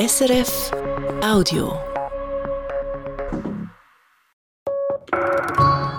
SRF 0.00 0.70
Audio. 1.22 1.78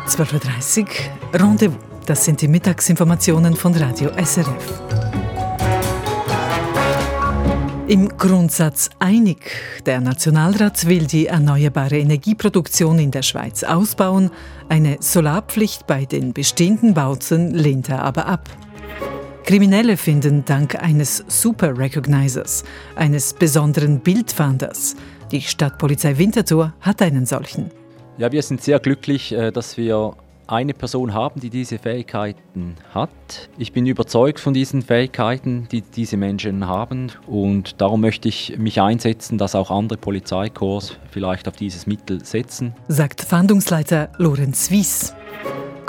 12.30 0.07 0.79
Uhr, 0.81 1.39
Rendezvous. 1.39 1.77
Das 2.07 2.25
sind 2.25 2.41
die 2.41 2.47
Mittagsinformationen 2.47 3.55
von 3.55 3.75
Radio 3.75 4.09
SRF. 4.17 4.81
Im 7.87 8.17
Grundsatz 8.17 8.89
einig. 8.97 9.37
Der 9.85 10.01
Nationalrat 10.01 10.87
will 10.87 11.05
die 11.05 11.27
erneuerbare 11.27 11.99
Energieproduktion 11.99 12.97
in 12.97 13.11
der 13.11 13.21
Schweiz 13.21 13.63
ausbauen. 13.63 14.31
Eine 14.67 14.97
Solarpflicht 14.99 15.85
bei 15.85 16.05
den 16.05 16.33
bestehenden 16.33 16.95
Bauten 16.95 17.53
lehnt 17.53 17.89
er 17.89 18.01
aber 18.01 18.25
ab. 18.25 18.49
Kriminelle 19.43 19.97
finden 19.97 20.45
dank 20.45 20.75
eines 20.81 21.23
Super 21.27 21.77
Recognizers, 21.77 22.63
eines 22.95 23.33
besonderen 23.33 23.99
Bildfahnders. 23.99 24.95
Die 25.31 25.41
Stadtpolizei 25.41 26.17
Winterthur 26.17 26.73
hat 26.81 27.01
einen 27.01 27.25
solchen. 27.25 27.71
Ja, 28.17 28.31
wir 28.31 28.43
sind 28.43 28.61
sehr 28.61 28.79
glücklich, 28.79 29.31
äh, 29.31 29.51
dass 29.51 29.77
wir 29.77 30.15
eine 30.47 30.73
Person 30.73 31.13
haben, 31.13 31.39
die 31.39 31.49
diese 31.49 31.79
Fähigkeiten 31.79 32.75
hat. 32.93 33.09
Ich 33.57 33.71
bin 33.71 33.85
überzeugt 33.85 34.39
von 34.39 34.53
diesen 34.53 34.81
Fähigkeiten, 34.81 35.67
die 35.71 35.81
diese 35.81 36.17
Menschen 36.17 36.67
haben 36.67 37.11
und 37.25 37.79
darum 37.81 38.01
möchte 38.01 38.27
ich 38.27 38.57
mich 38.57 38.81
einsetzen, 38.81 39.37
dass 39.37 39.55
auch 39.55 39.71
andere 39.71 39.97
Polizeikorps 39.97 40.97
vielleicht 41.09 41.47
auf 41.47 41.55
dieses 41.55 41.87
Mittel 41.87 42.23
setzen. 42.25 42.75
Sagt 42.89 43.21
Fahndungsleiter 43.21 44.09
Lorenz 44.17 44.69
Wies. 44.71 45.13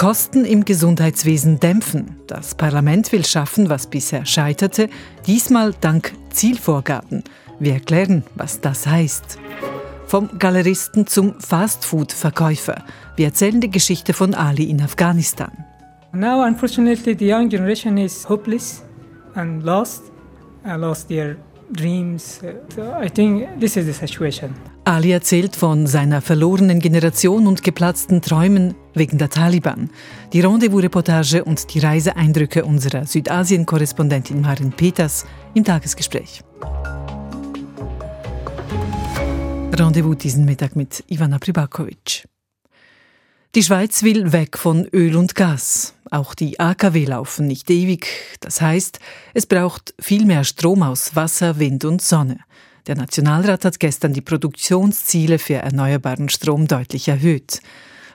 Kosten 0.02 0.45
im 0.45 0.65
Gesundheitswesen 0.65 1.61
dämpfen. 1.61 2.16
Das 2.27 2.56
Parlament 2.56 3.12
will 3.12 3.24
schaffen, 3.24 3.70
was 3.70 3.87
bisher 3.87 4.27
scheiterte, 4.27 4.88
diesmal 5.29 5.73
dank 5.80 6.12
Zielvorgaben. 6.30 7.23
Wir 7.60 7.74
erklären, 7.74 8.24
was 8.34 8.60
das 8.60 8.84
heißt. 8.84 9.38
Vom 10.09 10.41
Galeristen 10.41 11.07
zum 11.07 11.38
Fastfood-Verkäufer. 11.38 12.85
Wir 13.15 13.27
erzählen 13.27 13.60
die 13.60 13.71
Geschichte 13.71 14.12
von 14.12 14.35
Ali 14.35 14.65
in 14.65 14.82
Afghanistan. 14.82 15.52
Now, 16.12 16.45
unfortunately, 16.45 17.16
the 17.16 17.32
young 17.32 17.49
generation 17.49 17.96
is 17.96 18.29
hopeless 18.29 18.82
and 19.37 19.62
lost. 19.62 20.02
I 20.66 20.73
lost 20.73 21.10
their 21.10 21.37
Ali 24.84 25.10
erzählt 25.10 25.56
von 25.56 25.87
seiner 25.87 26.20
verlorenen 26.20 26.80
Generation 26.80 27.46
und 27.46 27.62
geplatzten 27.62 28.20
Träumen 28.20 28.74
wegen 28.95 29.16
der 29.18 29.30
Taliban. 29.30 29.90
Die 30.32 30.40
Rendezvous-Reportage 30.40 31.45
und 31.45 31.73
die 31.73 31.78
Reiseeindrücke 31.78 32.65
unserer 32.65 33.06
Südasien-Korrespondentin 33.06 34.40
Marin 34.40 34.73
Peters 34.73 35.24
im 35.54 35.65
Tagesgespräch. 35.65 36.43
Rendezvous 39.73 40.18
diesen 40.18 40.45
Mittag 40.45 40.76
mit 40.76 41.02
Ivana 41.09 41.38
Pribakovic. 41.38 42.28
Die 43.54 43.62
Schweiz 43.62 44.02
will 44.02 44.32
weg 44.32 44.59
von 44.59 44.87
Öl 44.93 45.16
und 45.16 45.34
Gas. 45.34 45.95
Auch 46.13 46.35
die 46.35 46.60
AKW 46.60 47.07
laufen 47.07 47.46
nicht 47.46 47.71
ewig. 47.71 48.07
Das 48.41 48.60
heißt, 48.60 49.01
es 49.32 49.46
braucht 49.46 49.95
viel 49.99 50.27
mehr 50.27 50.45
Strom 50.45 50.82
aus 50.82 51.16
Wasser, 51.16 51.59
Wind 51.59 51.87
und 51.87 52.02
Sonne. 52.02 52.41
Der 52.87 52.96
Nationalrat 52.96 53.65
hat 53.65 53.80
gestern 53.80 54.13
die 54.13 54.21
Produktionsziele 54.21 55.38
für 55.38 55.55
erneuerbaren 55.55 56.29
Strom 56.29 56.68
deutlich 56.68 57.09
erhöht. 57.09 57.63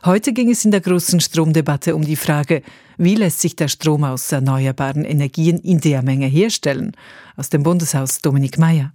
Heute 0.05 0.31
ging 0.31 0.51
es 0.51 0.63
in 0.63 0.69
der 0.69 0.81
großen 0.81 1.19
Stromdebatte 1.19 1.95
um 1.95 2.03
die 2.03 2.17
Frage, 2.17 2.61
wie 2.99 3.15
lässt 3.15 3.41
sich 3.41 3.55
der 3.55 3.67
Strom 3.67 4.03
aus 4.03 4.31
erneuerbaren 4.31 5.03
Energien 5.03 5.57
in 5.57 5.81
der 5.81 6.03
Menge 6.03 6.27
herstellen? 6.27 6.95
Aus 7.35 7.49
dem 7.49 7.63
Bundeshaus 7.63 8.19
Dominik 8.19 8.59
Mayer. 8.59 8.93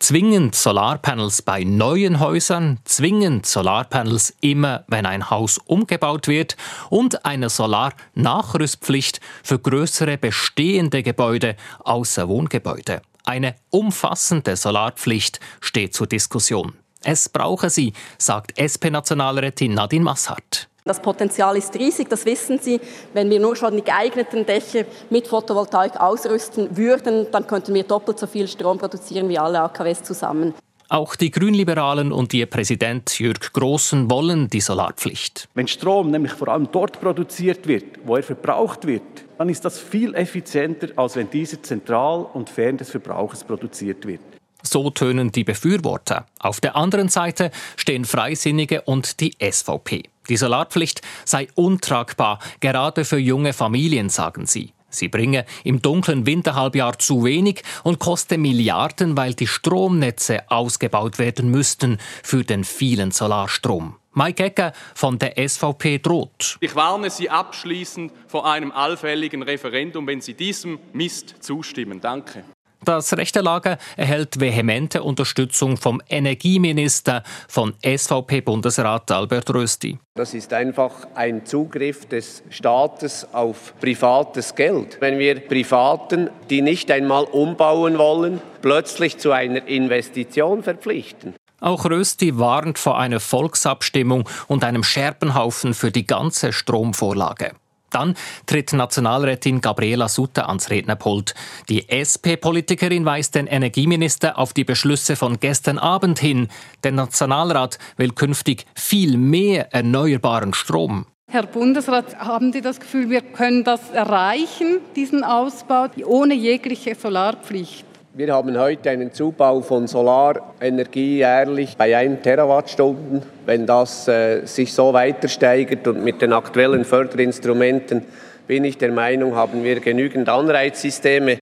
Zwingend 0.00 0.54
Solarpanels 0.54 1.42
bei 1.42 1.62
neuen 1.62 2.20
Häusern, 2.20 2.80
zwingend 2.84 3.44
Solarpanels 3.44 4.34
immer, 4.40 4.82
wenn 4.88 5.04
ein 5.04 5.28
Haus 5.28 5.58
umgebaut 5.58 6.26
wird 6.26 6.56
und 6.88 7.26
eine 7.26 7.50
Solarnachrüstpflicht 7.50 9.20
für 9.42 9.58
größere 9.58 10.16
bestehende 10.16 11.02
Gebäude 11.02 11.54
außer 11.80 12.28
Wohngebäude. 12.28 13.02
Eine 13.24 13.56
umfassende 13.68 14.56
Solarpflicht 14.56 15.38
steht 15.60 15.92
zur 15.92 16.06
Diskussion. 16.06 16.72
Es 17.04 17.28
brauche 17.28 17.68
sie, 17.68 17.92
sagt 18.16 18.58
SP-Nationalrätin 18.58 19.74
Nadine 19.74 20.04
Massart. 20.04 20.69
Das 20.84 21.00
Potenzial 21.00 21.56
ist 21.56 21.74
riesig, 21.74 22.08
das 22.08 22.24
wissen 22.24 22.58
Sie. 22.58 22.80
Wenn 23.12 23.28
wir 23.28 23.38
nur 23.38 23.54
schon 23.56 23.76
die 23.76 23.84
geeigneten 23.84 24.46
Dächer 24.46 24.84
mit 25.10 25.28
Photovoltaik 25.28 26.00
ausrüsten 26.00 26.76
würden, 26.76 27.26
dann 27.30 27.46
könnten 27.46 27.74
wir 27.74 27.84
doppelt 27.84 28.18
so 28.18 28.26
viel 28.26 28.48
Strom 28.48 28.78
produzieren 28.78 29.28
wie 29.28 29.38
alle 29.38 29.60
AKWs 29.60 30.02
zusammen. 30.02 30.54
Auch 30.88 31.14
die 31.14 31.30
Grünliberalen 31.30 32.10
und 32.10 32.34
ihr 32.34 32.46
Präsident 32.46 33.16
Jürg 33.20 33.52
Großen 33.52 34.10
wollen 34.10 34.48
die 34.48 34.60
Solarpflicht. 34.60 35.48
Wenn 35.54 35.68
Strom 35.68 36.10
nämlich 36.10 36.32
vor 36.32 36.48
allem 36.48 36.68
dort 36.72 37.00
produziert 37.00 37.68
wird, 37.68 37.84
wo 38.04 38.16
er 38.16 38.24
verbraucht 38.24 38.88
wird, 38.88 39.02
dann 39.38 39.48
ist 39.48 39.64
das 39.64 39.78
viel 39.78 40.16
effizienter, 40.16 40.88
als 40.96 41.14
wenn 41.14 41.30
dieser 41.30 41.62
zentral 41.62 42.26
und 42.32 42.50
fern 42.50 42.76
des 42.76 42.90
Verbrauchers 42.90 43.44
produziert 43.44 44.04
wird. 44.04 44.20
So 44.62 44.90
tönen 44.90 45.30
die 45.30 45.44
Befürworter. 45.44 46.26
Auf 46.40 46.60
der 46.60 46.74
anderen 46.74 47.08
Seite 47.08 47.52
stehen 47.76 48.04
Freisinnige 48.04 48.82
und 48.82 49.20
die 49.20 49.32
SVP. 49.40 50.02
Die 50.28 50.36
Solarpflicht 50.36 51.02
sei 51.24 51.48
untragbar, 51.54 52.38
gerade 52.60 53.04
für 53.04 53.18
junge 53.18 53.52
Familien, 53.52 54.08
sagen 54.08 54.46
sie. 54.46 54.72
Sie 54.90 55.08
bringe 55.08 55.46
im 55.64 55.80
dunklen 55.80 56.26
Winterhalbjahr 56.26 56.98
zu 56.98 57.24
wenig 57.24 57.62
und 57.84 58.00
koste 58.00 58.38
Milliarden, 58.38 59.16
weil 59.16 59.34
die 59.34 59.46
Stromnetze 59.46 60.50
ausgebaut 60.50 61.18
werden 61.18 61.50
müssten 61.50 61.98
für 62.22 62.44
den 62.44 62.64
vielen 62.64 63.12
Solarstrom. 63.12 63.96
Mike 64.12 64.42
Ecker 64.42 64.72
von 64.94 65.18
der 65.20 65.34
SVP 65.48 65.98
droht. 65.98 66.56
Ich 66.60 66.74
warne 66.74 67.10
Sie 67.10 67.30
abschließend 67.30 68.12
vor 68.26 68.50
einem 68.50 68.72
allfälligen 68.72 69.44
Referendum, 69.44 70.06
wenn 70.08 70.20
Sie 70.20 70.34
diesem 70.34 70.80
Mist 70.92 71.36
zustimmen. 71.40 72.00
Danke. 72.00 72.44
Das 72.84 73.16
rechte 73.16 73.40
Lager 73.40 73.76
erhält 73.96 74.40
vehemente 74.40 75.02
Unterstützung 75.02 75.76
vom 75.76 76.00
Energieminister 76.08 77.22
von 77.46 77.74
SVP-Bundesrat 77.84 79.10
Albert 79.10 79.52
Rösti. 79.52 79.98
Das 80.14 80.32
ist 80.32 80.52
einfach 80.54 81.06
ein 81.14 81.44
Zugriff 81.44 82.06
des 82.06 82.42
Staates 82.48 83.26
auf 83.32 83.74
privates 83.80 84.54
Geld. 84.54 84.96
Wenn 85.00 85.18
wir 85.18 85.40
Privaten, 85.40 86.30
die 86.48 86.62
nicht 86.62 86.90
einmal 86.90 87.24
umbauen 87.24 87.98
wollen, 87.98 88.40
plötzlich 88.62 89.18
zu 89.18 89.32
einer 89.32 89.66
Investition 89.68 90.62
verpflichten. 90.62 91.34
Auch 91.60 91.84
Rösti 91.84 92.38
warnt 92.38 92.78
vor 92.78 92.98
einer 92.98 93.20
Volksabstimmung 93.20 94.26
und 94.48 94.64
einem 94.64 94.82
Scherbenhaufen 94.82 95.74
für 95.74 95.90
die 95.90 96.06
ganze 96.06 96.54
Stromvorlage. 96.54 97.52
Dann 97.90 98.14
tritt 98.46 98.72
Nationalrätin 98.72 99.60
Gabriela 99.60 100.08
Sutter 100.08 100.48
ans 100.48 100.70
Rednerpult. 100.70 101.34
Die 101.68 101.88
SP-Politikerin 101.88 103.04
weist 103.04 103.34
den 103.34 103.46
Energieminister 103.46 104.38
auf 104.38 104.52
die 104.52 104.64
Beschlüsse 104.64 105.16
von 105.16 105.40
gestern 105.40 105.78
Abend 105.78 106.18
hin. 106.18 106.48
Der 106.84 106.92
Nationalrat 106.92 107.78
will 107.96 108.12
künftig 108.12 108.66
viel 108.74 109.16
mehr 109.16 109.72
erneuerbaren 109.74 110.54
Strom. 110.54 111.06
Herr 111.32 111.46
Bundesrat, 111.46 112.18
haben 112.18 112.52
Sie 112.52 112.60
das 112.60 112.80
Gefühl, 112.80 113.08
wir 113.08 113.20
können 113.20 113.62
das 113.62 113.90
erreichen, 113.90 114.80
diesen 114.96 115.22
Ausbau, 115.22 115.86
ohne 116.04 116.34
jegliche 116.34 116.96
Solarpflicht? 116.96 117.89
Wir 118.20 118.34
haben 118.34 118.58
heute 118.58 118.90
einen 118.90 119.14
Zubau 119.14 119.62
von 119.62 119.86
Solarenergie 119.86 121.16
jährlich 121.16 121.78
bei 121.78 121.96
1 121.96 122.20
Terawattstunden. 122.20 123.22
Wenn 123.46 123.64
das 123.64 124.08
äh, 124.08 124.44
sich 124.44 124.74
so 124.74 124.92
weiter 124.92 125.26
steigert 125.26 125.88
und 125.88 126.04
mit 126.04 126.20
den 126.20 126.34
aktuellen 126.34 126.84
Förderinstrumenten, 126.84 128.04
bin 128.46 128.66
ich 128.66 128.76
der 128.76 128.92
Meinung, 128.92 129.36
haben 129.36 129.64
wir 129.64 129.80
genügend 129.80 130.28
Anreizsysteme. 130.28 131.38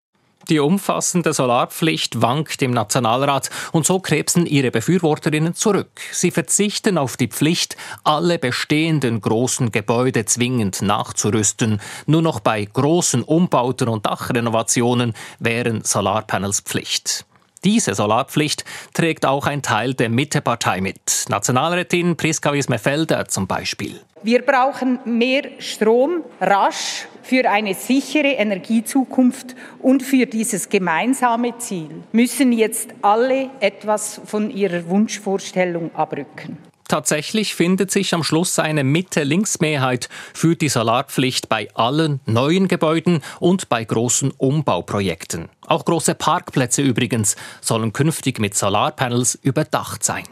Die 0.48 0.60
umfassende 0.60 1.34
Solarpflicht 1.34 2.22
wankt 2.22 2.62
im 2.62 2.70
Nationalrat 2.70 3.50
und 3.72 3.84
so 3.84 4.00
krebsen 4.00 4.46
ihre 4.46 4.70
Befürworterinnen 4.70 5.54
zurück. 5.54 5.90
Sie 6.10 6.30
verzichten 6.30 6.96
auf 6.96 7.18
die 7.18 7.28
Pflicht, 7.28 7.76
alle 8.02 8.38
bestehenden 8.38 9.20
großen 9.20 9.72
Gebäude 9.72 10.24
zwingend 10.24 10.80
nachzurüsten. 10.80 11.82
Nur 12.06 12.22
noch 12.22 12.40
bei 12.40 12.64
großen 12.64 13.22
Umbauten 13.22 13.88
und 13.88 14.06
Dachrenovationen 14.06 15.12
wären 15.38 15.84
Solarpanels 15.84 16.60
Pflicht. 16.60 17.26
Diese 17.64 17.94
Solarpflicht 17.94 18.64
trägt 18.94 19.26
auch 19.26 19.46
ein 19.46 19.62
Teil 19.62 19.92
der 19.92 20.08
Mittepartei 20.08 20.80
mit. 20.80 21.26
Nationalrätin 21.28 22.16
Priska 22.16 22.54
Wiesmefelder 22.54 23.28
zum 23.28 23.46
Beispiel. 23.46 24.00
Wir 24.22 24.42
brauchen 24.42 25.00
mehr 25.04 25.42
Strom 25.58 26.22
rasch 26.40 27.06
für 27.28 27.50
eine 27.50 27.74
sichere 27.74 28.28
Energiezukunft 28.28 29.54
und 29.80 30.02
für 30.02 30.24
dieses 30.24 30.70
gemeinsame 30.70 31.58
Ziel 31.58 31.90
müssen 32.10 32.52
jetzt 32.52 32.94
alle 33.02 33.50
etwas 33.60 34.18
von 34.24 34.50
ihrer 34.50 34.88
Wunschvorstellung 34.88 35.94
abrücken. 35.94 36.56
tatsächlich 36.88 37.54
findet 37.54 37.90
sich 37.90 38.14
am 38.14 38.24
Schluss 38.24 38.58
eine 38.58 38.82
Mitte-Links-Mehrheit 38.82 40.08
für 40.32 40.56
die 40.56 40.70
Solarpflicht 40.70 41.50
bei 41.50 41.68
allen 41.74 42.20
neuen 42.24 42.66
Gebäuden 42.66 43.20
und 43.40 43.68
bei 43.68 43.84
großen 43.84 44.30
Umbauprojekten. 44.30 45.50
Auch 45.66 45.84
große 45.84 46.14
Parkplätze 46.14 46.80
übrigens 46.80 47.36
sollen 47.60 47.92
künftig 47.92 48.38
mit 48.38 48.56
Solarpanels 48.56 49.38
überdacht 49.42 50.02
sein. 50.02 50.24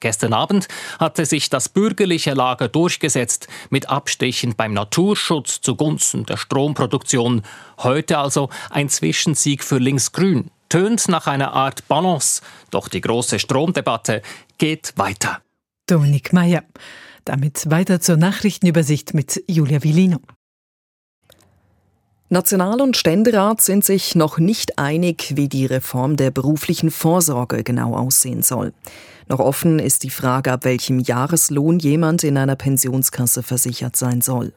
Gestern 0.00 0.32
Abend 0.32 0.66
hatte 0.98 1.26
sich 1.26 1.50
das 1.50 1.68
bürgerliche 1.68 2.32
Lager 2.32 2.68
durchgesetzt, 2.68 3.48
mit 3.68 3.90
Abstrichen 3.90 4.56
beim 4.56 4.72
Naturschutz 4.72 5.60
zugunsten 5.60 6.24
der 6.24 6.38
Stromproduktion. 6.38 7.42
Heute 7.78 8.18
also 8.18 8.48
ein 8.70 8.88
Zwischensieg 8.88 9.62
für 9.62 9.78
Linksgrün. 9.78 10.50
Tönt 10.70 11.08
nach 11.08 11.26
einer 11.26 11.52
Art 11.52 11.86
Balance, 11.88 12.42
doch 12.70 12.88
die 12.88 13.00
große 13.00 13.38
Stromdebatte 13.38 14.22
geht 14.56 14.94
weiter. 14.96 15.42
Dominik 15.86 16.32
Mayer. 16.32 16.62
Damit 17.24 17.70
weiter 17.70 18.00
zur 18.00 18.16
Nachrichtenübersicht 18.16 19.12
mit 19.12 19.42
Julia 19.46 19.82
Villino. 19.82 20.20
National- 22.32 22.80
und 22.80 22.96
Ständerat 22.96 23.60
sind 23.60 23.84
sich 23.84 24.14
noch 24.14 24.38
nicht 24.38 24.78
einig, 24.78 25.32
wie 25.34 25.48
die 25.48 25.66
Reform 25.66 26.16
der 26.16 26.30
beruflichen 26.30 26.92
Vorsorge 26.92 27.64
genau 27.64 27.96
aussehen 27.96 28.42
soll. 28.42 28.72
Noch 29.30 29.38
offen 29.38 29.78
ist 29.78 30.02
die 30.02 30.10
Frage, 30.10 30.50
ab 30.50 30.64
welchem 30.64 30.98
Jahreslohn 30.98 31.78
jemand 31.78 32.24
in 32.24 32.36
einer 32.36 32.56
Pensionskasse 32.56 33.44
versichert 33.44 33.94
sein 33.94 34.22
soll. 34.22 34.52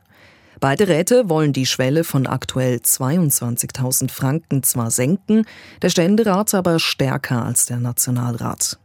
Beide 0.60 0.88
Räte 0.88 1.30
wollen 1.30 1.54
die 1.54 1.68
Schwelle 1.68 2.04
von 2.04 2.26
aktuell 2.26 2.78
22.000 2.78 4.10
Franken 4.10 4.64
zwar 4.64 4.90
senken, 4.90 5.46
der 5.84 5.92
Ständerat 5.92 6.56
aber 6.56 6.80
stärker 6.80 7.46
als 7.46 7.68
der 7.68 7.78
Nationalrat. 7.78 8.80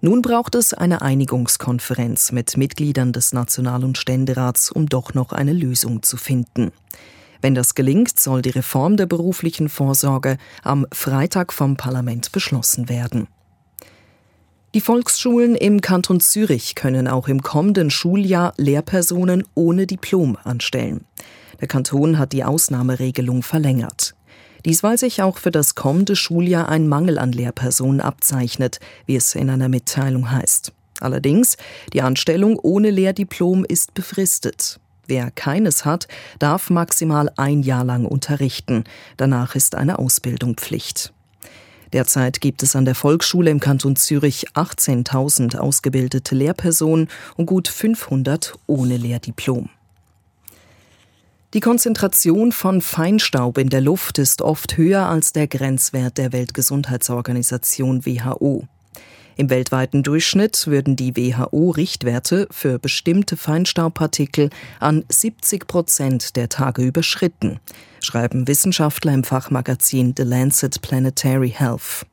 Nun 0.00 0.22
braucht 0.22 0.54
es 0.54 0.72
eine 0.72 1.02
Einigungskonferenz 1.02 2.32
mit 2.32 2.56
Mitgliedern 2.56 3.12
des 3.12 3.34
National- 3.34 3.84
und 3.84 3.98
Ständerats, 3.98 4.70
um 4.72 4.86
doch 4.86 5.12
noch 5.12 5.32
eine 5.32 5.52
Lösung 5.52 6.02
zu 6.02 6.16
finden. 6.16 6.72
Wenn 7.42 7.54
das 7.54 7.74
gelingt, 7.74 8.18
soll 8.18 8.40
die 8.40 8.48
Reform 8.48 8.96
der 8.96 9.04
beruflichen 9.04 9.68
Vorsorge 9.68 10.38
am 10.62 10.86
Freitag 10.94 11.52
vom 11.52 11.76
Parlament 11.76 12.32
beschlossen 12.32 12.88
werden. 12.88 13.28
Die 14.72 14.80
Volksschulen 14.80 15.56
im 15.56 15.80
Kanton 15.80 16.20
Zürich 16.20 16.76
können 16.76 17.08
auch 17.08 17.26
im 17.26 17.42
kommenden 17.42 17.90
Schuljahr 17.90 18.54
Lehrpersonen 18.56 19.42
ohne 19.56 19.88
Diplom 19.88 20.38
anstellen. 20.44 21.04
Der 21.60 21.66
Kanton 21.66 22.20
hat 22.20 22.32
die 22.32 22.44
Ausnahmeregelung 22.44 23.42
verlängert. 23.42 24.14
Dies, 24.64 24.84
weil 24.84 24.96
sich 24.96 25.22
auch 25.22 25.38
für 25.38 25.50
das 25.50 25.74
kommende 25.74 26.14
Schuljahr 26.14 26.68
ein 26.68 26.86
Mangel 26.86 27.18
an 27.18 27.32
Lehrpersonen 27.32 28.00
abzeichnet, 28.00 28.78
wie 29.06 29.16
es 29.16 29.34
in 29.34 29.50
einer 29.50 29.68
Mitteilung 29.68 30.30
heißt. 30.30 30.72
Allerdings, 31.00 31.56
die 31.92 32.02
Anstellung 32.02 32.56
ohne 32.56 32.90
Lehrdiplom 32.90 33.64
ist 33.64 33.92
befristet. 33.94 34.78
Wer 35.08 35.32
keines 35.32 35.84
hat, 35.84 36.06
darf 36.38 36.70
maximal 36.70 37.28
ein 37.36 37.64
Jahr 37.64 37.82
lang 37.82 38.04
unterrichten. 38.04 38.84
Danach 39.16 39.56
ist 39.56 39.74
eine 39.74 39.98
Ausbildung 39.98 40.54
Pflicht. 40.54 41.12
Derzeit 41.92 42.40
gibt 42.40 42.62
es 42.62 42.76
an 42.76 42.84
der 42.84 42.94
Volksschule 42.94 43.50
im 43.50 43.58
Kanton 43.58 43.96
Zürich 43.96 44.50
18.000 44.50 45.56
ausgebildete 45.56 46.34
Lehrpersonen 46.34 47.08
und 47.36 47.46
gut 47.46 47.68
500 47.68 48.54
ohne 48.66 48.96
Lehrdiplom. 48.96 49.70
Die 51.52 51.60
Konzentration 51.60 52.52
von 52.52 52.80
Feinstaub 52.80 53.58
in 53.58 53.70
der 53.70 53.80
Luft 53.80 54.18
ist 54.18 54.40
oft 54.40 54.76
höher 54.76 55.08
als 55.08 55.32
der 55.32 55.48
Grenzwert 55.48 56.16
der 56.16 56.32
Weltgesundheitsorganisation 56.32 58.06
WHO. 58.06 58.68
Im 59.40 59.48
weltweiten 59.48 60.02
Durchschnitt 60.02 60.66
würden 60.66 60.96
die 60.96 61.16
WHO-Richtwerte 61.16 62.46
für 62.50 62.78
bestimmte 62.78 63.38
Feinstaubpartikel 63.38 64.50
an 64.80 65.02
70 65.08 65.66
Prozent 65.66 66.36
der 66.36 66.50
Tage 66.50 66.82
überschritten, 66.82 67.58
schreiben 68.02 68.46
Wissenschaftler 68.46 69.14
im 69.14 69.24
Fachmagazin 69.24 70.12
The 70.14 70.24
Lancet 70.24 70.82
Planetary 70.82 71.48
Health. 71.48 72.04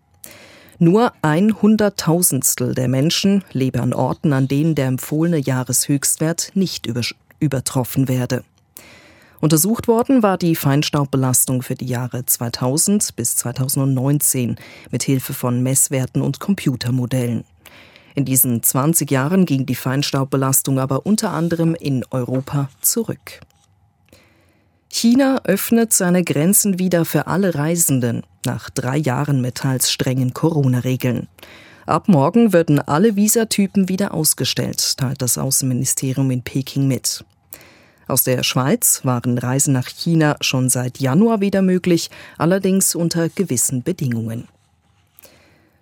Nur 0.80 1.12
ein 1.22 1.62
Hunderttausendstel 1.62 2.74
der 2.74 2.88
Menschen 2.88 3.44
lebe 3.52 3.82
an 3.82 3.94
Orten, 3.94 4.32
an 4.32 4.48
denen 4.48 4.76
der 4.76 4.88
empfohlene 4.88 5.40
Jahreshöchstwert 5.40 6.52
nicht 6.54 6.88
übertroffen 7.42 8.08
werde. 8.08 8.46
Untersucht 9.40 9.88
worden 9.88 10.24
war 10.24 10.38
die 10.38 10.56
Feinstaubbelastung 10.56 11.62
für 11.62 11.76
die 11.76 11.86
Jahre 11.86 12.26
2000 12.26 13.16
bis 13.16 13.36
2019 13.36 14.56
mit 14.90 15.04
Hilfe 15.04 15.34
von 15.34 15.62
Messwerten 15.62 16.22
und 16.22 16.40
Computermodellen. 16.40 17.44
In 18.16 18.26
diesen 18.26 18.64
20 18.64 19.12
Jahren 19.12 19.46
ging 19.46 19.68
die 19.68 19.76
Feinstaubbelastung 19.76 20.80
aber 20.80 21.06
unter 21.06 21.34
anderem 21.34 21.76
in 21.76 22.04
Europa 22.10 22.70
zurück. 22.82 23.42
China 24.90 25.42
öffnet 25.44 25.94
seine 25.94 26.24
Grenzen 26.24 26.80
wieder 26.80 27.06
für 27.06 27.28
alle 27.28 27.54
Reisenden 27.54 28.24
nach 28.44 28.72
drei 28.72 28.98
Jahren 28.98 29.42
mit 29.42 29.56
teils 29.56 29.92
strengen 29.92 30.34
Corona-Regeln. 30.34 31.28
Ab 31.86 32.08
morgen 32.08 32.54
würden 32.54 32.80
alle 32.80 33.16
Visatypen 33.16 33.88
wieder 33.88 34.16
ausgestellt, 34.16 34.98
teilt 34.98 35.22
das 35.22 35.38
Außenministerium 35.38 36.32
in 36.32 36.42
Peking 36.42 36.88
mit. 36.88 37.24
Aus 38.08 38.24
der 38.24 38.44
Schweiz 38.44 39.02
waren 39.04 39.38
Reisen 39.38 39.74
nach 39.74 39.88
China 39.88 40.38
schon 40.40 40.70
seit 40.70 41.00
Januar 41.00 41.42
wieder 41.42 41.62
möglich, 41.62 42.10
allerdings 42.38 42.96
unter 42.96 43.30
gewissen 43.30 43.84
Bedingungen. 43.84 44.48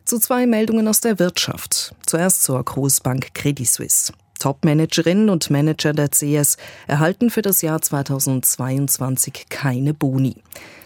Zu 0.06 0.20
zwei 0.20 0.46
Meldungen 0.46 0.88
aus 0.88 1.02
der 1.02 1.20
Wirtschaft. 1.20 1.96
Zuerst 2.06 2.44
zur 2.44 2.64
Großbank 2.64 3.34
Credit 3.34 3.68
Suisse. 3.68 4.14
Top-Managerinnen 4.40 5.30
und 5.30 5.50
Manager 5.50 5.94
der 5.94 6.10
CS 6.10 6.58
erhalten 6.88 7.30
für 7.30 7.42
das 7.42 7.62
Jahr 7.62 7.82
2022 7.82 9.46
keine 9.50 9.94
Boni. 9.94 10.36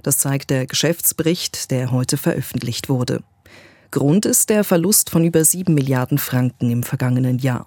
Das 0.04 0.20
zeigt 0.20 0.50
der 0.50 0.68
Geschäftsbericht, 0.68 1.72
der 1.72 1.92
heute 1.92 2.18
veröffentlicht 2.18 2.90
wurde. 2.90 3.24
Grund 3.92 4.26
ist 4.26 4.50
der 4.50 4.64
Verlust 4.64 5.10
von 5.10 5.26
über 5.26 5.44
sieben 5.44 5.74
Milliarden 5.74 6.20
Franken 6.20 6.70
im 6.70 6.84
vergangenen 6.84 7.40
Jahr. 7.40 7.66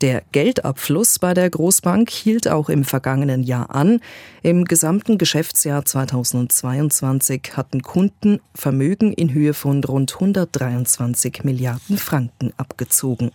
Der 0.00 0.22
Geldabfluss 0.30 1.18
bei 1.18 1.34
der 1.34 1.50
Großbank 1.50 2.08
hielt 2.08 2.46
auch 2.46 2.68
im 2.68 2.84
vergangenen 2.84 3.42
Jahr 3.42 3.74
an. 3.74 4.00
Im 4.42 4.64
gesamten 4.64 5.18
Geschäftsjahr 5.18 5.84
2022 5.84 7.56
hatten 7.56 7.82
Kunden 7.82 8.40
Vermögen 8.54 9.12
in 9.12 9.34
Höhe 9.34 9.54
von 9.54 9.82
rund 9.82 10.14
123 10.14 11.42
Milliarden 11.42 11.98
Franken 11.98 12.52
abgezogen. 12.56 13.32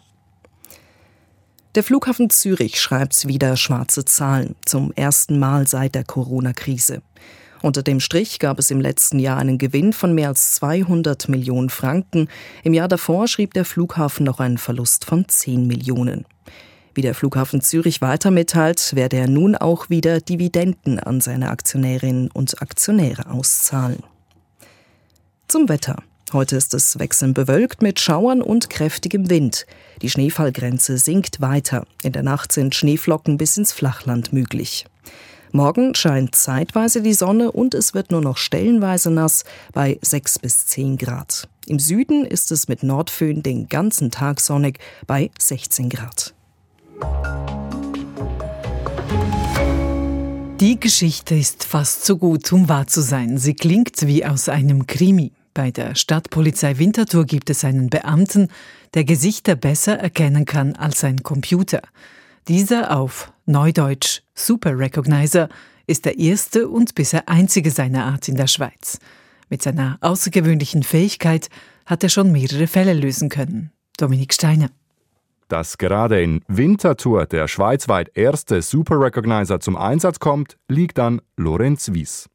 Der 1.76 1.84
Flughafen 1.84 2.30
Zürich 2.30 2.80
schreibt 2.80 3.28
wieder 3.28 3.58
schwarze 3.58 4.06
Zahlen, 4.06 4.56
zum 4.64 4.94
ersten 4.94 5.40
Mal 5.40 5.68
seit 5.68 5.96
der 5.96 6.06
Corona-Krise. 6.06 7.02
Unter 7.64 7.82
dem 7.82 8.02
Strich 8.02 8.40
gab 8.40 8.60
es 8.60 8.72
im 8.72 8.82
letzten 8.82 9.20
Jahr 9.20 9.38
einen 9.38 9.58
Gewinn 9.58 9.94
von 9.94 10.14
mehr 10.14 10.28
als 10.28 10.52
200 10.56 11.30
Millionen 11.30 11.70
Franken. 11.70 12.28
Im 12.62 12.74
Jahr 12.74 12.90
davor 12.90 13.26
schrieb 13.30 13.54
der 13.54 13.64
Flughafen 13.64 14.26
noch 14.26 14.42
einen 14.42 14.58
Verlust 14.58 15.06
von 15.06 15.30
10 15.30 15.66
Millionen. 15.66 16.26
Wie 16.94 17.02
der 17.02 17.16
Flughafen 17.16 17.62
Zürich 17.62 18.02
weiter 18.02 18.32
mitteilt, 18.32 18.98
werde 18.98 19.16
er 19.16 19.30
nun 19.30 19.56
auch 19.56 19.90
wieder 19.90 20.20
Dividenden 20.20 21.00
an 21.00 21.22
seine 21.22 21.52
Aktionärinnen 21.52 22.30
und 22.32 22.62
Aktionäre 22.62 23.30
auszahlen. 23.30 24.04
Zum 25.48 25.70
Wetter. 25.70 26.04
Heute 26.34 26.58
ist 26.58 26.74
es 26.74 27.00
wechselnd 27.00 27.34
bewölkt 27.34 27.82
mit 27.82 28.02
Schauern 28.02 28.42
und 28.42 28.70
kräftigem 28.70 29.30
Wind. 29.30 29.66
Die 30.02 30.10
Schneefallgrenze 30.10 30.98
sinkt 30.98 31.40
weiter. 31.40 31.86
In 32.02 32.12
der 32.12 32.24
Nacht 32.24 32.52
sind 32.52 32.76
Schneeflocken 32.76 33.38
bis 33.38 33.56
ins 33.56 33.72
Flachland 33.72 34.34
möglich. 34.34 34.86
Morgen 35.56 35.94
scheint 35.94 36.34
zeitweise 36.34 37.04
die 37.04 37.14
Sonne 37.14 37.52
und 37.52 37.76
es 37.76 37.94
wird 37.94 38.10
nur 38.10 38.22
noch 38.22 38.38
stellenweise 38.38 39.12
nass 39.12 39.44
bei 39.72 40.00
6 40.02 40.40
bis 40.40 40.66
10 40.66 40.98
Grad. 40.98 41.48
Im 41.68 41.78
Süden 41.78 42.26
ist 42.26 42.52
es 42.52 42.68
mit 42.68 42.82
Nordföhn 42.82 43.44
den 43.44 43.70
ganzen 43.70 44.10
Tag 44.10 44.40
sonnig 44.40 44.80
bei 45.06 45.30
16 45.38 45.90
Grad. 45.90 46.34
Die 50.60 50.80
Geschichte 50.80 51.36
ist 51.36 51.66
fast 51.66 52.04
so 52.04 52.18
gut, 52.18 52.52
um 52.52 52.68
wahr 52.68 52.88
zu 52.88 53.02
sein. 53.02 53.38
Sie 53.38 53.54
klingt 53.54 54.08
wie 54.08 54.26
aus 54.26 54.50
einem 54.50 54.88
Krimi. 54.88 55.34
Bei 55.54 55.70
der 55.70 55.94
Stadtpolizei 55.94 56.80
Winterthur 56.80 57.26
gibt 57.26 57.52
es 57.52 57.64
einen 57.64 57.92
Beamten, 57.92 58.48
der 58.96 59.04
Gesichter 59.04 59.56
besser 59.56 60.00
erkennen 60.00 60.46
kann 60.46 60.76
als 60.76 61.04
ein 61.04 61.22
Computer. 61.22 61.84
Dieser 62.48 62.98
auf 62.98 63.33
Neudeutsch 63.46 64.22
Super 64.34 64.80
Recognizer 64.80 65.50
ist 65.86 66.06
der 66.06 66.18
erste 66.18 66.70
und 66.70 66.96
bisher 66.96 67.28
einzige 67.28 67.72
seiner 67.72 68.06
Art 68.06 68.30
in 68.30 68.38
der 68.38 68.48
Schweiz. 68.48 69.00
Mit 69.50 69.62
seiner 69.62 69.98
außergewöhnlichen 70.00 70.84
Fähigkeit 70.84 71.50
hat 71.86 72.04
er 72.04 72.10
schon 72.10 72.32
mehrere 72.32 72.68
Fälle 72.68 72.94
lösen 72.94 73.28
können. 73.28 73.72
Dominik 73.98 74.34
Steiner. 74.34 74.70
Dass 75.50 75.78
gerade 75.78 76.24
in 76.24 76.42
Winterthur 76.48 77.26
der 77.26 77.50
schweizweit 77.50 78.16
erste 78.16 78.62
Super 78.62 78.98
Recognizer 79.02 79.60
zum 79.60 79.76
Einsatz 79.76 80.20
kommt, 80.20 80.56
liegt 80.70 80.98
an 80.98 81.22
Lorenz 81.36 81.94
Wies. 81.94 82.30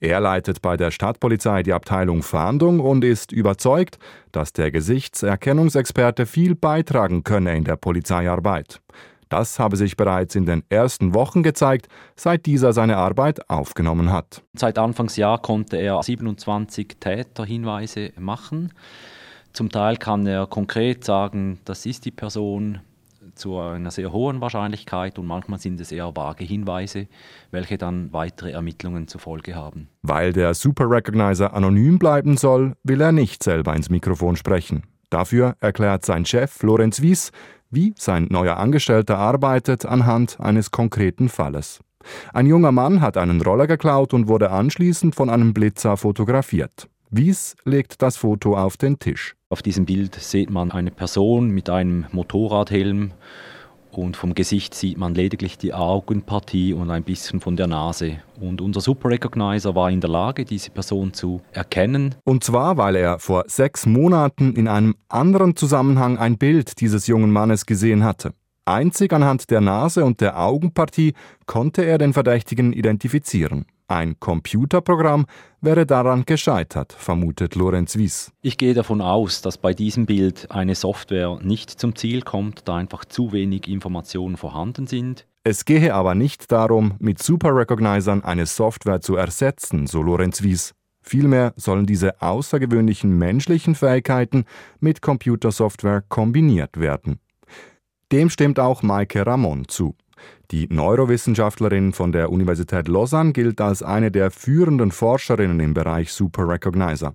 Er 0.00 0.20
leitet 0.20 0.62
bei 0.62 0.78
der 0.78 0.90
Stadtpolizei 0.90 1.62
die 1.62 1.74
Abteilung 1.74 2.22
Fahndung 2.22 2.80
und 2.80 3.04
ist 3.04 3.32
überzeugt, 3.32 3.98
dass 4.32 4.54
der 4.54 4.70
Gesichtserkennungsexperte 4.70 6.24
viel 6.24 6.54
beitragen 6.54 7.22
könne 7.22 7.54
in 7.54 7.64
der 7.64 7.76
Polizeiarbeit. 7.76 8.80
Das 9.34 9.58
habe 9.58 9.76
sich 9.76 9.96
bereits 9.96 10.36
in 10.36 10.46
den 10.46 10.62
ersten 10.68 11.12
Wochen 11.12 11.42
gezeigt, 11.42 11.88
seit 12.14 12.46
dieser 12.46 12.72
seine 12.72 12.98
Arbeit 12.98 13.50
aufgenommen 13.50 14.12
hat. 14.12 14.44
Seit 14.56 14.78
Anfangsjahr 14.78 15.42
konnte 15.42 15.76
er 15.76 16.00
27 16.00 16.98
Täterhinweise 17.00 18.12
machen. 18.16 18.72
Zum 19.52 19.70
Teil 19.70 19.96
kann 19.96 20.24
er 20.28 20.46
konkret 20.46 21.02
sagen, 21.02 21.58
das 21.64 21.84
ist 21.84 22.04
die 22.04 22.12
Person 22.12 22.78
zu 23.34 23.58
einer 23.58 23.90
sehr 23.90 24.12
hohen 24.12 24.40
Wahrscheinlichkeit 24.40 25.18
und 25.18 25.26
manchmal 25.26 25.58
sind 25.58 25.80
es 25.80 25.90
eher 25.90 26.14
vage 26.14 26.44
Hinweise, 26.44 27.08
welche 27.50 27.76
dann 27.76 28.12
weitere 28.12 28.52
Ermittlungen 28.52 29.08
zur 29.08 29.20
Folge 29.20 29.56
haben. 29.56 29.88
Weil 30.02 30.32
der 30.32 30.54
Super 30.54 30.88
Recognizer 30.88 31.52
anonym 31.54 31.98
bleiben 31.98 32.36
soll, 32.36 32.76
will 32.84 33.00
er 33.00 33.10
nicht 33.10 33.42
selber 33.42 33.74
ins 33.74 33.90
Mikrofon 33.90 34.36
sprechen. 34.36 34.84
Dafür 35.14 35.54
erklärt 35.60 36.04
sein 36.04 36.24
Chef 36.24 36.50
Florenz 36.50 37.00
Wies, 37.00 37.30
wie 37.70 37.94
sein 37.96 38.26
neuer 38.30 38.56
Angestellter 38.56 39.16
arbeitet 39.16 39.86
anhand 39.86 40.40
eines 40.40 40.72
konkreten 40.72 41.28
Falles. 41.28 41.78
Ein 42.32 42.46
junger 42.46 42.72
Mann 42.72 43.00
hat 43.00 43.16
einen 43.16 43.40
Roller 43.40 43.68
geklaut 43.68 44.12
und 44.12 44.26
wurde 44.26 44.50
anschließend 44.50 45.14
von 45.14 45.30
einem 45.30 45.54
Blitzer 45.54 45.96
fotografiert. 45.96 46.88
Wies 47.10 47.54
legt 47.64 48.02
das 48.02 48.16
Foto 48.16 48.56
auf 48.56 48.76
den 48.76 48.98
Tisch. 48.98 49.36
Auf 49.50 49.62
diesem 49.62 49.84
Bild 49.84 50.16
sieht 50.16 50.50
man 50.50 50.72
eine 50.72 50.90
Person 50.90 51.50
mit 51.50 51.70
einem 51.70 52.06
Motorradhelm 52.10 53.12
und 53.96 54.16
vom 54.16 54.34
Gesicht 54.34 54.74
sieht 54.74 54.98
man 54.98 55.14
lediglich 55.14 55.58
die 55.58 55.74
Augenpartie 55.74 56.72
und 56.72 56.90
ein 56.90 57.02
bisschen 57.02 57.40
von 57.40 57.56
der 57.56 57.66
Nase. 57.66 58.18
Und 58.40 58.60
unser 58.60 58.80
Super 58.80 59.10
Recognizer 59.10 59.74
war 59.74 59.90
in 59.90 60.00
der 60.00 60.10
Lage, 60.10 60.44
diese 60.44 60.70
Person 60.70 61.12
zu 61.12 61.40
erkennen. 61.52 62.14
Und 62.24 62.44
zwar, 62.44 62.76
weil 62.76 62.96
er 62.96 63.18
vor 63.18 63.44
sechs 63.46 63.86
Monaten 63.86 64.54
in 64.54 64.68
einem 64.68 64.94
anderen 65.08 65.56
Zusammenhang 65.56 66.18
ein 66.18 66.38
Bild 66.38 66.80
dieses 66.80 67.06
jungen 67.06 67.30
Mannes 67.30 67.66
gesehen 67.66 68.04
hatte. 68.04 68.32
Einzig 68.66 69.12
anhand 69.12 69.50
der 69.50 69.60
Nase 69.60 70.04
und 70.04 70.20
der 70.20 70.40
Augenpartie 70.40 71.12
konnte 71.46 71.84
er 71.84 71.98
den 71.98 72.14
Verdächtigen 72.14 72.72
identifizieren. 72.72 73.66
Ein 73.86 74.18
Computerprogramm 74.18 75.26
wäre 75.60 75.84
daran 75.84 76.24
gescheitert, 76.24 76.94
vermutet 76.94 77.54
Lorenz 77.54 77.96
Wies. 77.96 78.32
Ich 78.40 78.56
gehe 78.56 78.72
davon 78.72 79.02
aus, 79.02 79.42
dass 79.42 79.58
bei 79.58 79.74
diesem 79.74 80.06
Bild 80.06 80.50
eine 80.50 80.74
Software 80.74 81.38
nicht 81.42 81.70
zum 81.70 81.94
Ziel 81.94 82.22
kommt, 82.22 82.66
da 82.66 82.76
einfach 82.76 83.04
zu 83.04 83.32
wenig 83.32 83.68
Informationen 83.68 84.38
vorhanden 84.38 84.86
sind. 84.86 85.26
Es 85.44 85.66
gehe 85.66 85.92
aber 85.92 86.14
nicht 86.14 86.50
darum, 86.50 86.94
mit 86.98 87.22
Super 87.22 87.54
Recognizern 87.54 88.24
eine 88.24 88.46
Software 88.46 89.02
zu 89.02 89.16
ersetzen, 89.16 89.86
so 89.86 90.00
Lorenz 90.00 90.42
Wies. 90.42 90.74
Vielmehr 91.02 91.52
sollen 91.56 91.84
diese 91.84 92.22
außergewöhnlichen 92.22 93.10
menschlichen 93.18 93.74
Fähigkeiten 93.74 94.46
mit 94.80 95.02
Computersoftware 95.02 96.02
kombiniert 96.08 96.80
werden. 96.80 97.20
Dem 98.10 98.30
stimmt 98.30 98.58
auch 98.58 98.82
Maike 98.82 99.26
Ramon 99.26 99.68
zu. 99.68 99.94
Die 100.50 100.68
Neurowissenschaftlerin 100.68 101.92
von 101.92 102.12
der 102.12 102.30
Universität 102.30 102.88
Lausanne 102.88 103.32
gilt 103.32 103.60
als 103.60 103.82
eine 103.82 104.10
der 104.10 104.30
führenden 104.30 104.92
Forscherinnen 104.92 105.60
im 105.60 105.74
Bereich 105.74 106.12
Super 106.12 106.48
Recognizer. 106.48 107.14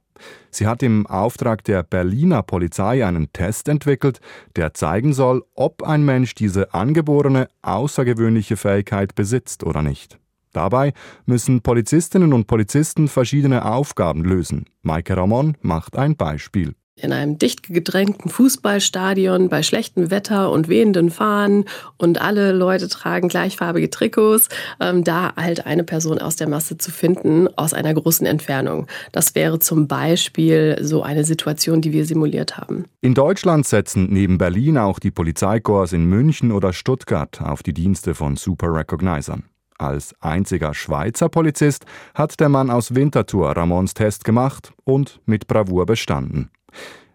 Sie 0.51 0.67
hat 0.67 0.83
im 0.83 1.07
Auftrag 1.07 1.63
der 1.63 1.83
Berliner 1.83 2.43
Polizei 2.43 3.05
einen 3.05 3.31
Test 3.31 3.69
entwickelt, 3.69 4.19
der 4.55 4.73
zeigen 4.73 5.13
soll, 5.13 5.43
ob 5.55 5.83
ein 5.83 6.03
Mensch 6.03 6.35
diese 6.35 6.73
angeborene, 6.73 7.47
außergewöhnliche 7.61 8.57
Fähigkeit 8.57 9.15
besitzt 9.15 9.63
oder 9.63 9.81
nicht. 9.81 10.19
Dabei 10.51 10.93
müssen 11.25 11.61
Polizistinnen 11.61 12.33
und 12.33 12.47
Polizisten 12.47 13.07
verschiedene 13.07 13.65
Aufgaben 13.65 14.25
lösen. 14.25 14.65
Maike 14.81 15.15
Ramon 15.15 15.55
macht 15.61 15.95
ein 15.97 16.15
Beispiel 16.15 16.73
in 17.01 17.11
einem 17.11 17.37
dicht 17.37 17.63
gedrängten 17.63 18.29
Fußballstadion 18.29 19.49
bei 19.49 19.63
schlechtem 19.63 20.11
Wetter 20.11 20.51
und 20.51 20.67
wehenden 20.67 21.09
Fahnen 21.11 21.65
und 21.97 22.21
alle 22.21 22.51
Leute 22.51 22.87
tragen 22.87 23.29
gleichfarbige 23.29 23.89
Trikots, 23.89 24.49
ähm, 24.79 25.03
da 25.03 25.33
halt 25.35 25.65
eine 25.65 25.83
Person 25.83 26.19
aus 26.19 26.35
der 26.35 26.47
Masse 26.47 26.77
zu 26.77 26.91
finden 26.91 27.47
aus 27.57 27.73
einer 27.73 27.93
großen 27.93 28.25
Entfernung. 28.25 28.87
Das 29.11 29.35
wäre 29.35 29.59
zum 29.59 29.87
Beispiel 29.87 30.77
so 30.81 31.03
eine 31.03 31.23
Situation, 31.23 31.81
die 31.81 31.91
wir 31.93 32.05
simuliert 32.05 32.57
haben. 32.57 32.85
In 33.01 33.13
Deutschland 33.13 33.65
setzen 33.65 34.07
neben 34.11 34.37
Berlin 34.37 34.77
auch 34.77 34.99
die 34.99 35.11
Polizeikorps 35.11 35.93
in 35.93 36.05
München 36.05 36.51
oder 36.51 36.73
Stuttgart 36.73 37.41
auf 37.41 37.63
die 37.63 37.73
Dienste 37.73 38.15
von 38.15 38.35
Super 38.35 38.73
Recognizern. 38.73 39.43
Als 39.79 40.13
einziger 40.19 40.73
Schweizer 40.73 41.29
Polizist 41.29 41.85
hat 42.13 42.37
der 42.41 42.49
Mann 42.49 42.69
aus 42.69 42.95
Winterthur 42.95 43.51
Ramons 43.51 43.93
Test 43.93 44.25
gemacht 44.25 44.73
und 44.83 45.21
mit 45.25 45.47
Bravour 45.47 45.85
bestanden. 45.85 46.51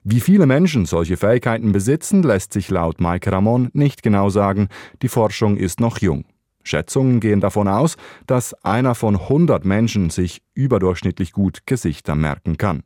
Wie 0.02 0.20
viele 0.20 0.46
Menschen 0.46 0.84
solche 0.84 1.16
Fähigkeiten 1.16 1.72
besitzen, 1.72 2.22
lässt 2.22 2.52
sich 2.52 2.70
laut 2.70 3.00
Mike 3.00 3.32
Ramon 3.32 3.70
nicht 3.72 4.02
genau 4.02 4.28
sagen. 4.28 4.68
Die 5.00 5.08
Forschung 5.08 5.56
ist 5.56 5.80
noch 5.80 5.98
jung. 5.98 6.24
Schätzungen 6.62 7.20
gehen 7.20 7.40
davon 7.40 7.68
aus, 7.68 7.96
dass 8.26 8.54
einer 8.64 8.94
von 8.94 9.16
100 9.16 9.64
Menschen 9.64 10.10
sich 10.10 10.42
überdurchschnittlich 10.54 11.32
gut 11.32 11.60
Gesichter 11.66 12.14
merken 12.14 12.58
kann. 12.58 12.82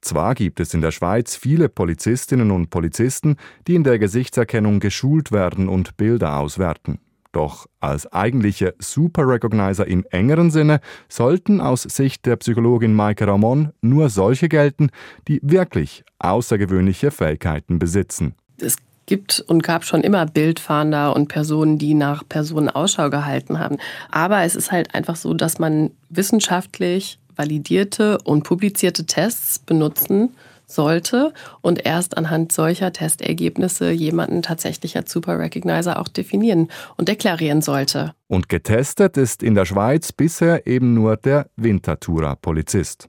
Zwar 0.00 0.34
gibt 0.34 0.60
es 0.60 0.74
in 0.74 0.80
der 0.80 0.90
Schweiz 0.90 1.34
viele 1.34 1.68
Polizistinnen 1.68 2.50
und 2.50 2.68
Polizisten, 2.68 3.36
die 3.66 3.74
in 3.74 3.84
der 3.84 3.98
Gesichtserkennung 3.98 4.80
geschult 4.80 5.32
werden 5.32 5.68
und 5.68 5.96
Bilder 5.96 6.38
auswerten. 6.38 6.98
Doch 7.34 7.66
als 7.80 8.10
eigentliche 8.12 8.74
Super 8.78 9.26
Recognizer 9.26 9.88
im 9.88 10.06
engeren 10.10 10.52
Sinne 10.52 10.80
sollten 11.08 11.60
aus 11.60 11.82
Sicht 11.82 12.26
der 12.26 12.36
Psychologin 12.36 12.94
Maike 12.94 13.26
Ramon 13.26 13.72
nur 13.82 14.08
solche 14.08 14.48
gelten, 14.48 14.90
die 15.26 15.40
wirklich 15.42 16.04
außergewöhnliche 16.20 17.10
Fähigkeiten 17.10 17.80
besitzen. 17.80 18.36
Es 18.58 18.76
gibt 19.06 19.44
und 19.48 19.64
gab 19.64 19.84
schon 19.84 20.02
immer 20.02 20.26
Bildfahnder 20.26 21.16
und 21.16 21.26
Personen, 21.26 21.76
die 21.76 21.94
nach 21.94 22.22
Personen 22.28 22.68
Ausschau 22.68 23.10
gehalten 23.10 23.58
haben. 23.58 23.78
Aber 24.12 24.42
es 24.44 24.54
ist 24.54 24.70
halt 24.70 24.94
einfach 24.94 25.16
so, 25.16 25.34
dass 25.34 25.58
man 25.58 25.90
wissenschaftlich 26.10 27.18
validierte 27.34 28.18
und 28.22 28.44
publizierte 28.44 29.06
Tests 29.06 29.58
benutzen 29.58 30.30
sollte 30.66 31.32
und 31.60 31.84
erst 31.84 32.16
anhand 32.16 32.52
solcher 32.52 32.92
Testergebnisse 32.92 33.90
jemanden 33.90 34.42
tatsächlich 34.42 34.96
als 34.96 35.12
Super 35.12 35.38
Recognizer 35.38 35.98
auch 35.98 36.08
definieren 36.08 36.68
und 36.96 37.08
deklarieren 37.08 37.62
sollte. 37.62 38.14
Und 38.28 38.48
getestet 38.48 39.16
ist 39.16 39.42
in 39.42 39.54
der 39.54 39.64
Schweiz 39.64 40.12
bisher 40.12 40.66
eben 40.66 40.94
nur 40.94 41.16
der 41.16 41.48
Winterthurer 41.56 42.36
Polizist. 42.36 43.08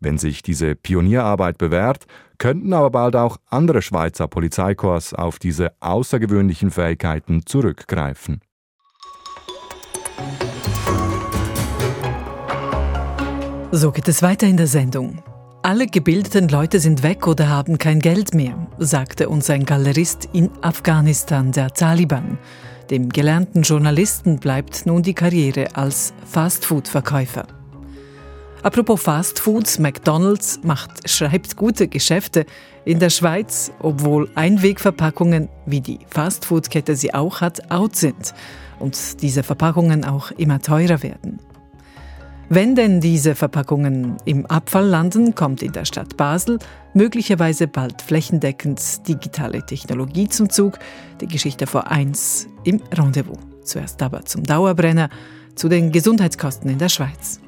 Wenn 0.00 0.16
sich 0.16 0.42
diese 0.42 0.74
Pionierarbeit 0.74 1.58
bewährt, 1.58 2.06
könnten 2.38 2.72
aber 2.72 2.90
bald 2.90 3.16
auch 3.16 3.36
andere 3.46 3.82
Schweizer 3.82 4.28
Polizeikorps 4.28 5.12
auf 5.12 5.38
diese 5.38 5.72
außergewöhnlichen 5.80 6.70
Fähigkeiten 6.70 7.44
zurückgreifen. 7.44 8.40
So 13.72 13.92
geht 13.92 14.08
es 14.08 14.22
weiter 14.22 14.46
in 14.46 14.56
der 14.56 14.66
Sendung. 14.66 15.22
Alle 15.62 15.86
gebildeten 15.86 16.48
Leute 16.48 16.80
sind 16.80 17.02
weg 17.02 17.26
oder 17.26 17.50
haben 17.50 17.76
kein 17.76 18.00
Geld 18.00 18.32
mehr, 18.34 18.66
sagte 18.78 19.28
uns 19.28 19.50
ein 19.50 19.66
Galerist 19.66 20.26
in 20.32 20.50
Afghanistan, 20.62 21.52
der 21.52 21.68
Taliban. 21.74 22.38
Dem 22.88 23.10
gelernten 23.10 23.60
Journalisten 23.60 24.38
bleibt 24.38 24.86
nun 24.86 25.02
die 25.02 25.12
Karriere 25.12 25.76
als 25.76 26.14
Fastfood-Verkäufer. 26.24 27.46
Apropos 28.62 29.02
Fastfoods, 29.02 29.78
McDonald's 29.78 30.60
macht, 30.62 31.06
schreibt 31.06 31.56
gute 31.56 31.88
Geschäfte 31.88 32.46
in 32.86 32.98
der 32.98 33.10
Schweiz, 33.10 33.70
obwohl 33.80 34.30
Einwegverpackungen, 34.34 35.50
wie 35.66 35.82
die 35.82 35.98
Fastfood-Kette 36.08 36.96
sie 36.96 37.12
auch 37.12 37.42
hat, 37.42 37.70
out 37.70 37.96
sind 37.96 38.32
und 38.78 39.20
diese 39.20 39.42
Verpackungen 39.42 40.06
auch 40.06 40.30
immer 40.30 40.62
teurer 40.62 41.02
werden. 41.02 41.38
Wenn 42.52 42.74
denn 42.74 43.00
diese 43.00 43.36
Verpackungen 43.36 44.16
im 44.24 44.44
Abfall 44.46 44.84
landen, 44.84 45.36
kommt 45.36 45.62
in 45.62 45.70
der 45.70 45.84
Stadt 45.84 46.16
Basel 46.16 46.58
möglicherweise 46.94 47.68
bald 47.68 48.02
flächendeckend 48.02 49.06
digitale 49.06 49.64
Technologie 49.64 50.28
zum 50.28 50.50
Zug. 50.50 50.80
Die 51.20 51.28
Geschichte 51.28 51.68
vor 51.68 51.92
eins 51.92 52.48
im 52.64 52.82
Rendezvous. 52.92 53.38
Zuerst 53.62 54.02
aber 54.02 54.24
zum 54.24 54.42
Dauerbrenner, 54.42 55.10
zu 55.54 55.68
den 55.68 55.92
Gesundheitskosten 55.92 56.68
in 56.68 56.78
der 56.78 56.88
Schweiz. 56.88 57.38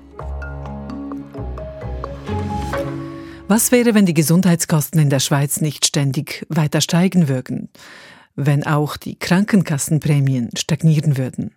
Was 3.48 3.72
wäre, 3.72 3.94
wenn 3.94 4.06
die 4.06 4.14
Gesundheitskosten 4.14 5.00
in 5.00 5.10
der 5.10 5.18
Schweiz 5.18 5.60
nicht 5.60 5.84
ständig 5.84 6.46
weiter 6.48 6.80
steigen 6.80 7.26
würden? 7.26 7.70
Wenn 8.36 8.64
auch 8.64 8.96
die 8.96 9.18
Krankenkassenprämien 9.18 10.50
stagnieren 10.56 11.18
würden? 11.18 11.50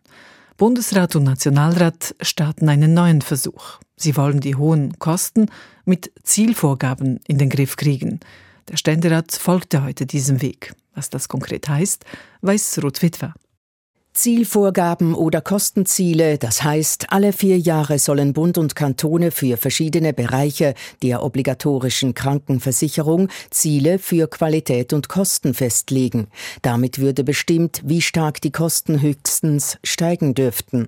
Bundesrat 0.58 1.18
und 1.18 1.24
Nationalrat 1.24 2.16
starten 2.22 2.70
einen 2.70 2.94
neuen 2.94 3.22
Versuch. 3.22 3.80
Sie 3.98 4.16
wollen 4.16 4.40
die 4.40 4.56
hohen 4.56 4.98
Kosten 5.00 5.48
mit 5.84 6.14
Zielvorgaben 6.24 7.20
in 7.28 7.38
den 7.38 7.50
Griff 7.50 7.76
kriegen. 7.76 8.22
Der 8.70 8.78
Ständerat 8.78 9.34
folgte 9.34 9.84
heute 9.84 10.06
diesem 10.06 10.42
Weg. 10.42 10.74
Was 10.94 11.10
das 11.10 11.28
konkret 11.28 11.68
heißt, 11.68 12.06
weiß 12.40 12.80
Ruth 12.82 13.02
Witwer. 13.02 13.34
Zielvorgaben 14.16 15.14
oder 15.14 15.42
Kostenziele, 15.42 16.38
das 16.38 16.64
heißt, 16.64 17.12
alle 17.12 17.34
vier 17.34 17.60
Jahre 17.60 18.00
sollen 18.00 18.32
Bund 18.32 18.58
und 18.58 18.74
Kantone 18.74 19.30
für 19.30 19.58
verschiedene 19.58 20.14
Bereiche 20.14 20.74
der 21.04 21.22
obligatorischen 21.22 22.14
Krankenversicherung 22.14 23.28
Ziele 23.52 24.00
für 24.00 24.28
Qualität 24.30 24.94
und 24.94 25.10
Kosten 25.10 25.54
festlegen. 25.54 26.28
Damit 26.62 27.00
würde 27.00 27.26
bestimmt, 27.26 27.82
wie 27.86 28.02
stark 28.02 28.40
die 28.40 28.52
Kosten 28.52 29.02
höchstens 29.02 29.78
steigen 29.84 30.34
dürften. 30.34 30.88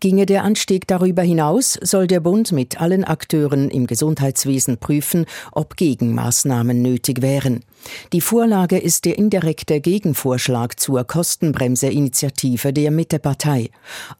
Ginge 0.00 0.24
der 0.24 0.44
Anstieg 0.44 0.86
darüber 0.86 1.22
hinaus, 1.22 1.78
soll 1.82 2.06
der 2.06 2.20
Bund 2.20 2.52
mit 2.52 2.80
allen 2.80 3.04
Akteuren 3.04 3.70
im 3.70 3.86
Gesundheitswesen 3.86 4.78
prüfen, 4.78 5.26
ob 5.52 5.76
Gegenmaßnahmen 5.76 6.80
nötig 6.80 7.22
wären. 7.22 7.64
Die 8.12 8.20
Vorlage 8.20 8.78
ist 8.78 9.04
der 9.04 9.18
indirekte 9.18 9.80
Gegenvorschlag 9.80 10.80
zur 10.80 11.04
Kostenbremse-Initiative 11.04 12.67
der 12.72 12.90
Mittepartei. 12.90 13.70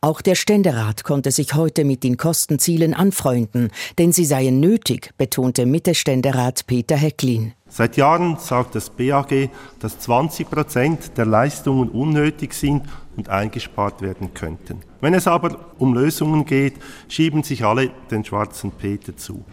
Auch 0.01 0.21
der 0.21 0.35
Ständerat 0.35 1.05
konnte 1.05 1.31
sich 1.31 1.55
heute 1.55 1.85
mit 1.85 2.05
den 2.05 2.17
Kostenzielen 2.17 2.95
anfreunden, 2.95 3.71
denn 3.99 4.13
sie 4.13 4.25
seien 4.25 4.61
nötig, 4.61 5.11
betonte 5.19 5.67
Mitte-Ständerat 5.67 6.67
Peter 6.67 6.97
Hecklin. 6.97 7.53
Seit 7.69 7.97
Jahren 7.97 8.39
sagt 8.39 8.75
das 8.75 8.91
BAG, 8.91 9.51
dass 9.79 9.99
20 9.99 10.51
Prozent 10.51 11.19
der 11.19 11.27
Leistungen 11.27 11.91
unnötig 11.91 12.55
sind 12.55 12.83
und 13.17 13.29
eingespart 13.29 14.01
werden 14.01 14.33
könnten. 14.33 14.81
Wenn 15.01 15.15
es 15.15 15.27
aber 15.27 15.59
um 15.79 15.95
Lösungen 15.95 16.45
geht, 16.47 16.75
schieben 17.09 17.43
sich 17.43 17.65
alle 17.65 17.91
den 18.11 18.25
schwarzen 18.25 18.71
Peter 18.73 19.17
zu. 19.17 19.45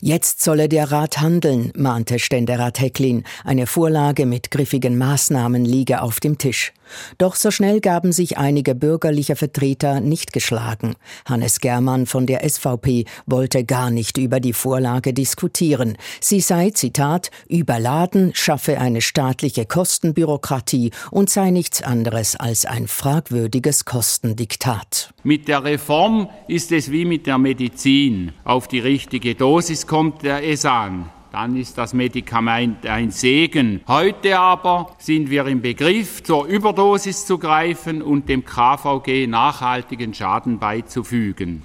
Jetzt 0.00 0.42
solle 0.42 0.68
der 0.68 0.92
Rat 0.92 1.20
handeln, 1.20 1.72
mahnte 1.76 2.18
Ständerat 2.18 2.80
Hecklin. 2.80 3.24
Eine 3.44 3.66
Vorlage 3.66 4.26
mit 4.26 4.50
griffigen 4.50 4.96
Maßnahmen 4.98 5.64
liege 5.64 6.02
auf 6.02 6.20
dem 6.20 6.38
Tisch. 6.38 6.72
Doch 7.18 7.34
so 7.34 7.50
schnell 7.50 7.80
gaben 7.80 8.12
sich 8.12 8.38
einige 8.38 8.74
bürgerliche 8.74 9.36
Vertreter 9.36 10.00
nicht 10.00 10.32
geschlagen. 10.32 10.94
Hannes 11.24 11.60
Germann 11.60 12.06
von 12.06 12.26
der 12.26 12.48
SVP 12.48 13.04
wollte 13.26 13.64
gar 13.64 13.90
nicht 13.90 14.18
über 14.18 14.40
die 14.40 14.52
Vorlage 14.52 15.12
diskutieren. 15.12 15.96
Sie 16.20 16.40
sei, 16.40 16.70
Zitat, 16.70 17.30
überladen, 17.48 18.32
schaffe 18.34 18.78
eine 18.78 19.00
staatliche 19.00 19.66
Kostenbürokratie 19.66 20.90
und 21.10 21.30
sei 21.30 21.50
nichts 21.50 21.82
anderes 21.82 22.36
als 22.36 22.64
ein 22.64 22.88
fragwürdiges 22.88 23.84
Kostendiktat. 23.84 25.12
Mit 25.22 25.48
der 25.48 25.64
Reform 25.64 26.28
ist 26.48 26.72
es 26.72 26.90
wie 26.90 27.04
mit 27.04 27.26
der 27.26 27.38
Medizin. 27.38 28.32
Auf 28.44 28.68
die 28.68 28.80
richtige 28.80 29.34
Dosis 29.34 29.86
kommt 29.86 30.24
es 30.24 30.64
an 30.64 31.10
dann 31.32 31.56
ist 31.56 31.78
das 31.78 31.94
Medikament 31.94 32.86
ein 32.86 33.10
Segen. 33.10 33.80
Heute 33.86 34.38
aber 34.38 34.94
sind 34.98 35.30
wir 35.30 35.46
im 35.46 35.62
Begriff, 35.62 36.22
zur 36.22 36.46
Überdosis 36.46 37.26
zu 37.26 37.38
greifen 37.38 38.02
und 38.02 38.28
dem 38.28 38.44
KVG 38.44 39.26
nachhaltigen 39.26 40.14
Schaden 40.14 40.58
beizufügen. 40.58 41.62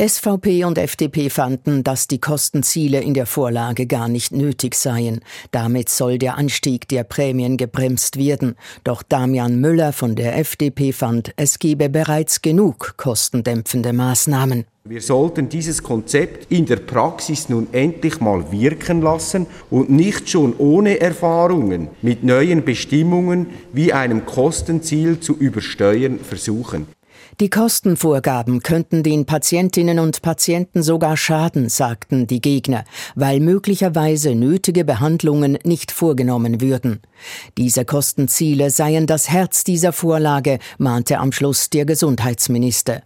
SVP 0.00 0.64
und 0.64 0.78
FDP 0.78 1.28
fanden, 1.28 1.84
dass 1.84 2.08
die 2.08 2.20
Kostenziele 2.20 3.00
in 3.02 3.12
der 3.12 3.26
Vorlage 3.26 3.86
gar 3.86 4.08
nicht 4.08 4.32
nötig 4.32 4.74
seien. 4.74 5.20
Damit 5.50 5.90
soll 5.90 6.16
der 6.16 6.38
Anstieg 6.38 6.88
der 6.88 7.04
Prämien 7.04 7.58
gebremst 7.58 8.16
werden. 8.16 8.54
Doch 8.82 9.02
Damian 9.02 9.60
Müller 9.60 9.92
von 9.92 10.14
der 10.16 10.38
FDP 10.38 10.92
fand, 10.92 11.34
es 11.36 11.58
gebe 11.58 11.90
bereits 11.90 12.40
genug 12.40 12.94
kostendämpfende 12.96 13.92
Maßnahmen. 13.92 14.64
Wir 14.84 15.02
sollten 15.02 15.50
dieses 15.50 15.82
Konzept 15.82 16.50
in 16.50 16.64
der 16.64 16.76
Praxis 16.76 17.50
nun 17.50 17.68
endlich 17.72 18.18
mal 18.18 18.50
wirken 18.50 19.02
lassen 19.02 19.46
und 19.68 19.90
nicht 19.90 20.30
schon 20.30 20.54
ohne 20.56 20.98
Erfahrungen 21.00 21.88
mit 22.00 22.24
neuen 22.24 22.64
Bestimmungen 22.64 23.48
wie 23.74 23.92
einem 23.92 24.24
Kostenziel 24.24 25.20
zu 25.20 25.36
übersteuern 25.36 26.18
versuchen. 26.18 26.86
Die 27.40 27.48
Kostenvorgaben 27.48 28.62
könnten 28.62 29.02
den 29.02 29.24
Patientinnen 29.24 29.98
und 29.98 30.20
Patienten 30.20 30.82
sogar 30.82 31.16
schaden, 31.16 31.70
sagten 31.70 32.26
die 32.26 32.42
Gegner, 32.42 32.84
weil 33.14 33.40
möglicherweise 33.40 34.34
nötige 34.34 34.84
Behandlungen 34.84 35.56
nicht 35.64 35.90
vorgenommen 35.90 36.60
würden. 36.60 37.00
Diese 37.56 37.86
Kostenziele 37.86 38.68
seien 38.68 39.06
das 39.06 39.30
Herz 39.30 39.64
dieser 39.64 39.94
Vorlage, 39.94 40.58
mahnte 40.76 41.16
am 41.16 41.32
Schluss 41.32 41.70
der 41.70 41.86
Gesundheitsminister. 41.86 43.00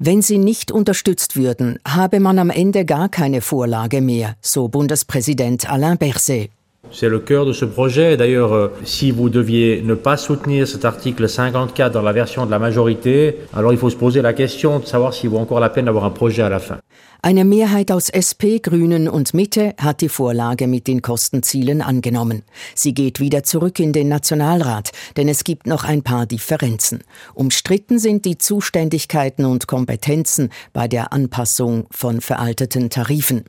Wenn 0.00 0.22
sie 0.22 0.38
nicht 0.38 0.72
unterstützt 0.72 1.36
würden, 1.36 1.78
habe 1.86 2.18
man 2.18 2.40
am 2.40 2.50
Ende 2.50 2.84
gar 2.84 3.08
keine 3.08 3.40
Vorlage 3.40 4.00
mehr, 4.00 4.34
so 4.40 4.66
Bundespräsident 4.66 5.70
Alain 5.70 5.98
Berset. 5.98 6.50
C'est 6.90 7.08
le 7.08 7.18
cœur 7.18 7.46
de 7.46 7.52
ce 7.52 7.64
projet. 7.64 8.16
D'ailleurs, 8.16 8.52
euh, 8.52 8.68
si 8.84 9.10
vous 9.10 9.28
deviez 9.28 9.82
ne 9.82 9.94
pas 9.94 10.16
soutenir 10.16 10.66
cet 10.66 10.84
article 10.84 11.28
54 11.28 11.92
dans 11.92 12.02
la 12.02 12.12
version 12.12 12.46
de 12.46 12.50
la 12.50 12.58
majorité, 12.58 13.36
alors 13.54 13.72
il 13.72 13.78
faut 13.78 13.90
se 13.90 13.96
poser 13.96 14.22
la 14.22 14.32
question 14.32 14.78
de 14.78 14.86
savoir 14.86 15.12
s'il 15.14 15.30
vaut 15.30 15.38
encore 15.38 15.60
la 15.60 15.68
peine 15.68 15.84
d'avoir 15.86 16.04
un 16.04 16.10
projet 16.10 16.42
à 16.42 16.48
la 16.48 16.58
fin. 16.58 16.78
Eine 17.20 17.44
Mehrheit 17.44 17.90
aus 17.90 18.10
SP, 18.14 18.62
Grünen 18.62 19.08
und 19.08 19.34
Mitte 19.34 19.74
hat 19.76 20.02
die 20.02 20.08
Vorlage 20.08 20.68
mit 20.68 20.86
den 20.86 21.02
Kostenzielen 21.02 21.82
angenommen. 21.82 22.42
Sie 22.76 22.94
geht 22.94 23.18
wieder 23.18 23.42
zurück 23.42 23.80
in 23.80 23.92
den 23.92 24.08
Nationalrat, 24.08 24.92
denn 25.16 25.28
es 25.28 25.42
gibt 25.42 25.66
noch 25.66 25.84
ein 25.84 26.02
paar 26.02 26.26
Differenzen. 26.26 27.02
Umstritten 27.34 27.98
sind 27.98 28.24
die 28.24 28.38
Zuständigkeiten 28.38 29.44
und 29.46 29.66
Kompetenzen 29.66 30.50
bei 30.72 30.86
der 30.86 31.12
Anpassung 31.12 31.86
von 31.90 32.20
veralteten 32.20 32.88
Tarifen. 32.88 33.44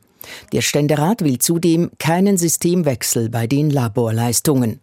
Der 0.52 0.62
Ständerat 0.62 1.24
will 1.24 1.40
zudem 1.40 1.92
keinen 2.00 2.38
Systemwechsel 2.38 3.30
bei 3.30 3.48
den 3.48 3.70
Laborleistungen. 3.70 4.82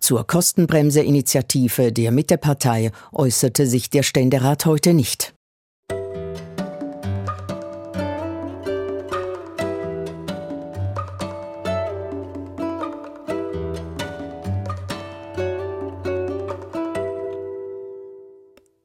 Zur 0.00 0.26
Kostenbremse-Initiative 0.26 1.92
der 1.92 2.10
Mittepartei 2.10 2.90
äußerte 3.12 3.66
sich 3.66 3.90
der 3.90 4.02
Ständerat 4.02 4.66
heute 4.66 4.94
nicht. 4.94 5.34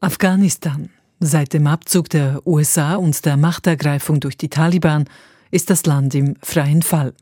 Afghanistan. 0.03 0.89
Seit 1.21 1.53
dem 1.53 1.65
Abzug 1.65 2.10
der 2.10 2.45
USA 2.45 2.95
und 2.95 3.25
der 3.25 3.38
Machtergreifung 3.38 4.19
durch 4.19 4.36
die 4.36 4.49
Taliban 4.49 5.06
ist 5.54 5.70
das 5.70 5.86
Land 5.86 6.16
im 6.16 6.36
freien 6.42 6.82
Fall. 6.82 7.13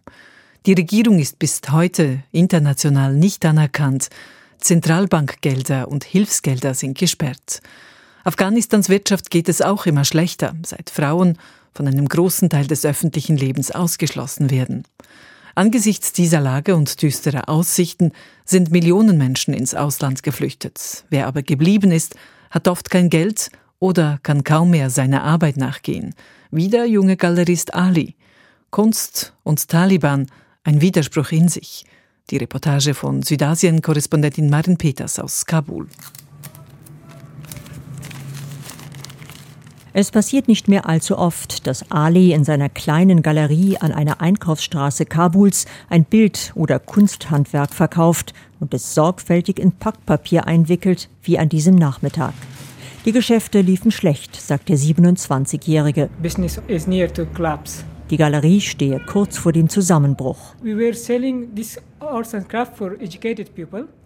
Die 0.66 0.74
Regierung 0.74 1.20
ist 1.20 1.38
bis 1.38 1.60
heute 1.70 2.24
international 2.32 3.14
nicht 3.14 3.44
anerkannt. 3.46 4.10
Zentralbankgelder 4.58 5.90
und 5.90 6.06
Hilfsgelder 6.06 6.74
sind 6.74 6.98
gesperrt. 6.98 7.62
Afghanistans 8.24 8.88
Wirtschaft 8.88 9.32
geht 9.32 9.50
es 9.50 9.62
auch 9.62 9.86
immer 9.86 10.06
schlechter, 10.06 10.56
seit 10.66 10.90
Frauen 10.90 11.38
von 11.74 11.88
einem 11.88 12.08
großen 12.08 12.50
Teil 12.50 12.68
des 12.68 12.86
öffentlichen 12.86 13.36
Lebens 13.36 13.72
ausgeschlossen 13.72 14.50
werden. 14.50 14.84
Angesichts 15.56 16.14
dieser 16.14 16.40
Lage 16.40 16.76
und 16.76 17.02
düsterer 17.02 17.50
Aussichten 17.50 18.14
sind 18.46 18.72
Millionen 18.72 19.18
Menschen 19.18 19.54
ins 19.54 19.76
Ausland 19.76 20.24
geflüchtet. 20.24 21.04
Wer 21.10 21.28
aber 21.28 21.42
geblieben 21.42 21.92
ist, 21.92 22.16
hat 22.50 22.70
oft 22.70 22.90
kein 22.90 23.10
Geld 23.10 23.52
oder 23.82 24.20
kann 24.24 24.46
kaum 24.46 24.70
mehr 24.70 24.90
seiner 24.90 25.24
Arbeit 25.24 25.58
nachgehen. 25.58 26.16
Wie 26.52 26.70
der 26.70 26.86
junge 26.86 27.18
Galerist 27.18 27.74
Ali. 27.74 28.16
Kunst 28.70 29.34
und 29.44 29.68
Taliban, 29.68 30.28
ein 30.64 30.80
Widerspruch 30.80 31.32
in 31.32 31.50
sich. 31.50 31.86
Die 32.30 32.38
Reportage 32.38 32.94
von 32.94 33.24
Südasien-Korrespondentin 33.24 34.50
Marin 34.50 34.78
Peters 34.78 35.20
aus 35.20 35.46
Kabul. 35.46 35.88
Es 39.94 40.12
passiert 40.12 40.48
nicht 40.48 40.70
mehr 40.70 40.88
allzu 40.88 41.18
oft, 41.18 41.68
dass 41.68 41.92
Ali 41.92 42.32
in 42.32 42.46
seiner 42.46 42.70
kleinen 42.70 43.24
Galerie 43.24 43.78
an 43.78 43.92
einer 43.92 44.22
Einkaufsstraße 44.22 45.06
Kabuls 45.06 45.66
ein 45.90 46.06
Bild 46.06 46.54
oder 46.56 46.80
Kunsthandwerk 46.80 47.74
verkauft 47.74 48.34
und 48.62 48.74
es 48.74 48.94
sorgfältig 48.94 49.60
in 49.60 49.74
Packpapier 49.74 50.48
einwickelt, 50.48 51.10
wie 51.24 51.40
an 51.40 51.50
diesem 51.50 51.76
Nachmittag. 51.76 52.34
Die 53.04 53.12
Geschäfte 53.12 53.62
liefen 53.62 53.90
schlecht, 53.90 54.40
sagt 54.40 54.70
der 54.70 54.78
27-Jährige. 54.78 56.10
Business 56.22 56.62
is 56.68 56.86
near 56.86 57.12
to 57.12 57.26
collapse. 57.26 57.84
Die 58.12 58.18
Galerie 58.18 58.62
stehe 58.62 59.00
kurz 59.00 59.40
vor 59.40 59.54
dem 59.54 59.70
Zusammenbruch. 59.70 60.54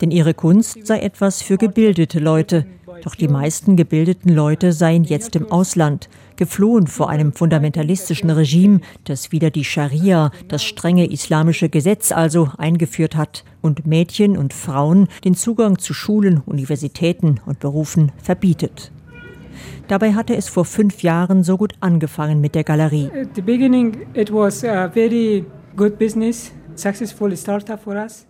Denn 0.01 0.11
ihre 0.11 0.33
Kunst 0.33 0.87
sei 0.87 0.99
etwas 0.99 1.41
für 1.41 1.57
gebildete 1.57 2.19
Leute. 2.19 2.65
Doch 3.03 3.15
die 3.15 3.27
meisten 3.27 3.75
gebildeten 3.75 4.33
Leute 4.33 4.71
seien 4.71 5.03
jetzt 5.03 5.35
im 5.35 5.51
Ausland, 5.51 6.07
geflohen 6.37 6.87
vor 6.87 7.09
einem 7.09 7.33
fundamentalistischen 7.33 8.29
Regime, 8.29 8.81
das 9.03 9.31
wieder 9.31 9.51
die 9.51 9.63
Scharia, 9.63 10.31
das 10.47 10.63
strenge 10.63 11.09
islamische 11.11 11.69
Gesetz 11.69 12.11
also, 12.11 12.49
eingeführt 12.57 13.15
hat 13.15 13.43
und 13.61 13.85
Mädchen 13.85 14.37
und 14.37 14.53
Frauen 14.53 15.07
den 15.23 15.35
Zugang 15.35 15.79
zu 15.79 15.93
Schulen, 15.93 16.41
Universitäten 16.45 17.39
und 17.45 17.59
Berufen 17.59 18.11
verbietet. 18.21 18.91
Dabei 19.87 20.13
hatte 20.13 20.35
es 20.35 20.49
vor 20.49 20.65
fünf 20.65 21.03
Jahren 21.03 21.43
so 21.43 21.57
gut 21.57 21.73
angefangen 21.79 22.41
mit 22.41 22.55
der 22.55 22.63
Galerie. 22.63 23.09
At 23.13 23.29
the 23.35 23.41
beginning 23.41 24.05
it 24.13 24.33
was 24.33 24.63
a 24.63 24.89
very 24.89 25.45
good 25.75 25.99
business. 25.99 26.51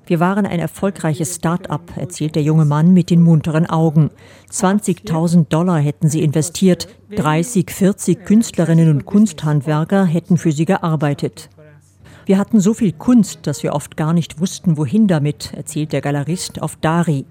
Wir 0.05 0.19
waren 0.19 0.45
ein 0.45 0.59
erfolgreiches 0.59 1.35
Start-up, 1.35 1.97
erzählt 1.97 2.35
der 2.35 2.43
junge 2.43 2.65
Mann 2.65 2.93
mit 2.93 3.09
den 3.09 3.21
munteren 3.21 3.65
Augen. 3.65 4.11
20.000 4.51 5.47
Dollar 5.49 5.79
hätten 5.79 6.09
sie 6.09 6.21
investiert, 6.21 6.87
30, 7.15 7.71
40 7.71 8.25
Künstlerinnen 8.25 8.89
und 8.89 9.05
Kunsthandwerker 9.05 10.05
hätten 10.05 10.37
für 10.37 10.51
sie 10.51 10.65
gearbeitet. 10.65 11.49
Wir 12.25 12.37
hatten 12.37 12.59
so 12.59 12.73
viel 12.73 12.91
Kunst, 12.91 13.45
dass 13.45 13.61
wir 13.61 13.73
oft 13.73 13.97
gar 13.97 14.13
nicht 14.13 14.39
wussten, 14.39 14.77
wohin 14.77 15.07
damit, 15.07 15.53
erzählt 15.53 15.93
der 15.93 16.01
Galerist 16.01 16.61
auf 16.61 16.75
Dari. 16.77 17.25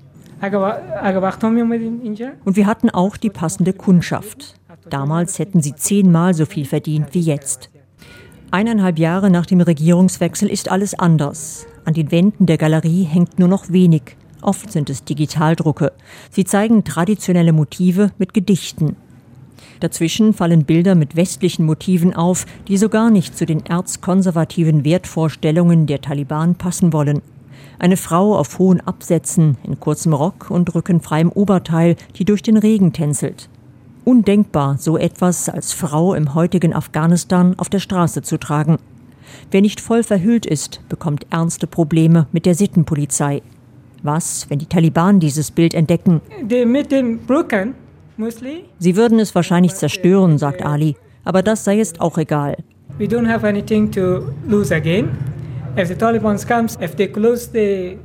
Und 2.45 2.57
wir 2.57 2.67
hatten 2.67 2.91
auch 2.91 3.17
die 3.17 3.31
passende 3.31 3.73
Kundschaft. 3.73 4.55
Damals 4.91 5.39
hätten 5.39 5.63
sie 5.63 5.75
zehnmal 5.75 6.35
so 6.35 6.47
viel 6.47 6.65
verdient 6.65 7.09
wie 7.13 7.21
jetzt. 7.21 7.71
Eineinhalb 8.55 9.01
Jahre 9.01 9.31
nach 9.31 9.47
dem 9.47 9.61
Regierungswechsel 9.61 10.49
ist 10.49 10.71
alles 10.71 10.97
anders. 10.97 11.67
An 11.85 11.93
den 11.93 12.13
Wänden 12.13 12.47
der 12.47 12.57
Galerie 12.57 13.03
hängt 13.03 13.41
nur 13.41 13.49
noch 13.49 13.71
wenig. 13.71 14.17
Oft 14.43 14.71
sind 14.71 14.89
es 14.91 15.03
Digitaldrucke. 15.03 15.91
Sie 16.31 16.45
zeigen 16.45 16.85
traditionelle 16.85 17.53
Motive 17.53 18.13
mit 18.17 18.33
Gedichten. 18.33 18.95
Dazwischen 19.81 20.35
fallen 20.35 20.67
Bilder 20.67 20.95
mit 20.95 21.17
westlichen 21.17 21.67
Motiven 21.67 22.15
auf, 22.15 22.47
die 22.69 22.77
so 22.77 22.89
gar 22.89 23.11
nicht 23.11 23.37
zu 23.37 23.45
den 23.45 23.67
erzkonservativen 23.67 24.85
Wertvorstellungen 24.85 25.89
der 25.89 26.01
Taliban 26.01 26.55
passen 26.55 26.93
wollen. 26.93 27.23
Eine 27.81 27.97
Frau 27.97 28.39
auf 28.39 28.61
hohen 28.61 28.81
Absätzen, 28.81 29.57
in 29.65 29.81
kurzem 29.81 30.13
Rock 30.13 30.49
und 30.53 30.73
rückenfreiem 30.77 31.33
Oberteil, 31.33 31.97
die 32.15 32.25
durch 32.25 32.43
den 32.43 32.57
Regen 32.57 32.93
tänzelt. 32.93 33.49
Undenkbar, 34.05 34.77
so 34.79 34.99
etwas 34.99 35.49
als 35.49 35.73
Frau 35.73 36.15
im 36.15 36.35
heutigen 36.35 36.75
Afghanistan 36.75 37.55
auf 37.57 37.71
der 37.71 37.79
Straße 37.79 38.21
zu 38.21 38.39
tragen. 38.39 38.77
Wer 39.51 39.63
nicht 39.63 39.81
voll 39.81 40.03
verhüllt 40.03 40.45
ist, 40.45 40.81
bekommt 40.89 41.27
ernste 41.31 41.67
Probleme 41.67 42.27
mit 42.31 42.45
der 42.45 42.55
Sittenpolizei. 42.55 43.43
Was, 44.03 44.51
wenn 44.51 44.59
die 44.59 44.67
Taliban 44.67 45.21
dieses 45.21 45.51
Bild 45.51 45.73
entdecken? 45.73 46.21
Sie 48.79 48.97
würden 48.97 49.19
es 49.19 49.35
wahrscheinlich 49.35 49.75
zerstören, 49.75 50.37
sagt 50.37 50.63
Ali. 50.63 50.97
Aber 51.25 51.43
das 51.43 51.65
sei 51.65 51.79
jetzt 51.79 52.03
auch 52.03 52.19
egal. 52.19 52.59
We 52.99 53.07
don't 53.07 53.27
have 53.27 53.47
anything 53.47 53.91
to 53.93 54.25
lose 54.47 54.75
again. 54.75 55.09
If 55.79 55.89
the 55.89 55.95
Taliban 55.95 56.39
comes, 56.47 56.79
if 56.81 56.95
they 56.95 57.09
close 57.09 57.51
the 57.51 57.99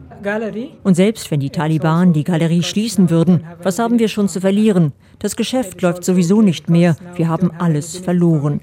und 0.84 0.96
selbst 0.96 1.32
wenn 1.32 1.40
die 1.40 1.50
Taliban 1.50 2.14
die 2.14 2.24
Galerie 2.24 2.64
schließen 2.64 3.10
würden, 3.10 3.46
was 3.64 3.80
haben 3.80 4.00
wir 4.00 4.08
schon 4.08 4.28
zu 4.28 4.42
verlieren? 4.42 4.94
Das 5.20 5.36
Geschäft 5.36 5.82
läuft 5.82 6.04
sowieso 6.04 6.42
nicht 6.42 6.70
mehr. 6.70 6.96
Wir 7.16 7.28
haben 7.28 7.52
alles 7.58 7.98
verloren. 7.98 8.62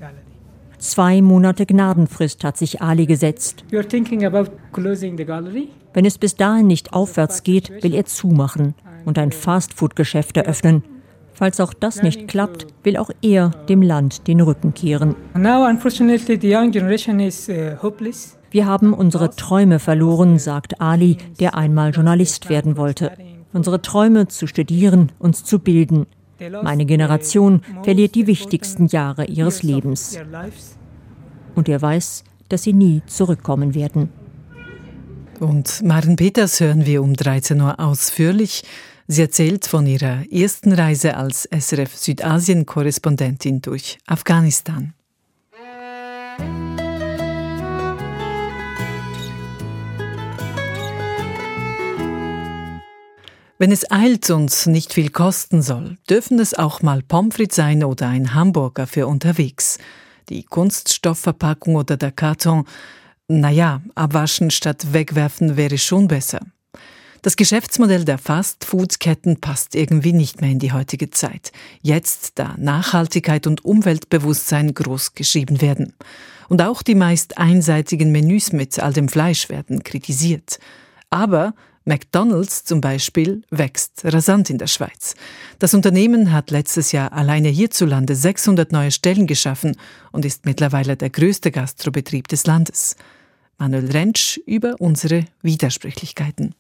Zwei 0.79 1.23
Monate 1.23 1.67
Gnadenfrist 1.67 2.45
hat 2.45 2.57
sich 2.57 2.83
Ali 2.83 3.07
gesetzt. 3.07 3.65
Wenn 5.95 6.05
es 6.05 6.19
bis 6.19 6.37
dahin 6.37 6.67
nicht 6.67 6.93
aufwärts 6.93 7.43
geht, 7.43 7.83
will 7.83 7.95
er 7.95 8.05
zumachen 8.05 8.75
und 9.07 9.19
ein 9.19 9.33
Fastfood-Geschäft 9.33 10.37
eröffnen. 10.37 10.85
Falls 11.33 11.61
auch 11.61 11.75
das 11.75 12.03
nicht 12.03 12.29
klappt, 12.29 12.67
will 12.83 12.97
auch 12.97 13.11
er 13.21 13.51
dem 13.69 13.83
Land 13.83 14.27
den 14.27 14.41
Rücken 14.41 14.73
kehren. 14.73 15.15
Wir 18.57 18.65
haben 18.65 18.95
unsere 18.95 19.37
Träume 19.37 19.79
verloren, 19.79 20.39
sagt 20.39 20.81
Ali, 20.81 21.19
der 21.39 21.57
einmal 21.57 21.91
Journalist 21.91 22.49
werden 22.49 22.79
wollte. 22.79 23.13
Unsere 23.53 23.83
Träume 23.83 24.29
zu 24.29 24.47
studieren, 24.47 25.13
uns 25.19 25.45
zu 25.45 25.59
bilden. 25.59 26.07
Meine 26.63 26.87
Generation 26.87 27.61
verliert 27.83 28.15
die 28.15 28.27
wichtigsten 28.27 28.87
Jahre 28.87 29.27
ihres 29.27 29.63
Lebens. 29.63 30.19
Und 31.55 31.69
er 31.69 31.83
weiß, 31.83 32.25
dass 32.49 32.63
sie 32.63 32.73
nie 32.73 33.03
zurückkommen 33.05 33.75
werden. 33.75 34.09
Und 35.39 35.83
Maren 35.83 36.17
Peters 36.17 36.59
hören 36.59 36.87
wir 36.87 37.03
um 37.03 37.13
13 37.13 37.61
Uhr 37.61 37.79
ausführlich. 37.79 38.63
Sie 39.07 39.21
erzählt 39.21 39.67
von 39.67 39.87
ihrer 39.87 40.25
ersten 40.33 40.73
Reise 40.73 41.19
als 41.19 41.47
SRF 41.53 41.95
Südasien-Korrespondentin 41.95 43.61
durch 43.61 43.99
Afghanistan. 44.07 44.95
Wenn 53.59 53.73
es 53.73 53.91
eilt 53.91 54.29
und 54.29 54.67
nicht 54.67 54.93
viel 54.93 55.09
kosten 55.09 55.63
soll, 55.63 55.97
dürfen 56.11 56.39
es 56.39 56.53
auch 56.53 56.83
mal 56.83 57.03
Pommes 57.03 57.37
frites 57.37 57.57
sein 57.57 57.85
oder 57.85 58.07
ein 58.07 58.35
Hamburger 58.35 58.87
für 58.87 59.07
unterwegs. 59.07 59.79
Die 60.29 60.43
Kunststoffverpackung 60.43 61.77
oder 61.77 61.97
der 61.97 62.13
Karton, 62.13 62.67
naja, 63.29 63.81
abwaschen 63.95 64.51
statt 64.51 64.93
wegwerfen 64.93 65.57
wäre 65.57 65.79
schon 65.79 66.07
besser. 66.07 66.41
Das 67.23 67.37
Geschäftsmodell 67.37 68.05
der 68.05 68.19
Fast-Food-Ketten 68.19 69.41
passt 69.41 69.75
irgendwie 69.75 70.13
nicht 70.13 70.43
mehr 70.43 70.51
in 70.51 70.59
die 70.59 70.73
heutige 70.73 71.09
Zeit. 71.09 71.51
Jetzt, 71.81 72.33
da 72.39 72.55
Nachhaltigkeit 72.59 73.47
und 73.47 73.65
Umweltbewusstsein 73.65 74.75
groß 74.75 75.15
geschrieben 75.15 75.63
werden. 75.63 75.95
Und 76.51 76.61
auch 76.61 76.83
die 76.83 76.95
meist 76.95 77.39
einseitigen 77.39 78.13
Menüs 78.13 78.53
mit 78.53 78.79
all 78.79 78.93
dem 78.93 79.09
Fleisch 79.09 79.49
werden 79.49 79.83
kritisiert. 79.83 80.59
Aber 81.09 81.55
McDonald's 81.87 82.65
zum 82.65 82.81
Beispiel 82.81 83.43
wächst 83.51 84.05
rasant 84.05 84.51
in 84.51 84.59
der 84.59 84.67
Schweiz. 84.67 85.15
Das 85.61 85.73
Unternehmen 85.73 86.33
hat 86.33 86.51
letztes 86.51 86.91
Jahr 86.91 87.13
alleine 87.13 87.49
hierzulande 87.49 88.17
600 88.17 88.73
neue 88.73 88.91
Stellen 88.91 89.29
geschaffen 89.29 89.77
und 90.11 90.25
ist 90.25 90.47
mittlerweile 90.47 90.97
der 90.97 91.11
größte 91.11 91.53
Gastrobetrieb 91.53 92.27
des 92.27 92.45
Landes. 92.45 92.97
Manuel 93.57 93.91
Rentsch 93.93 94.37
über 94.47 94.75
unsere 94.81 95.27
Widersprüchlichkeiten. 95.43 96.57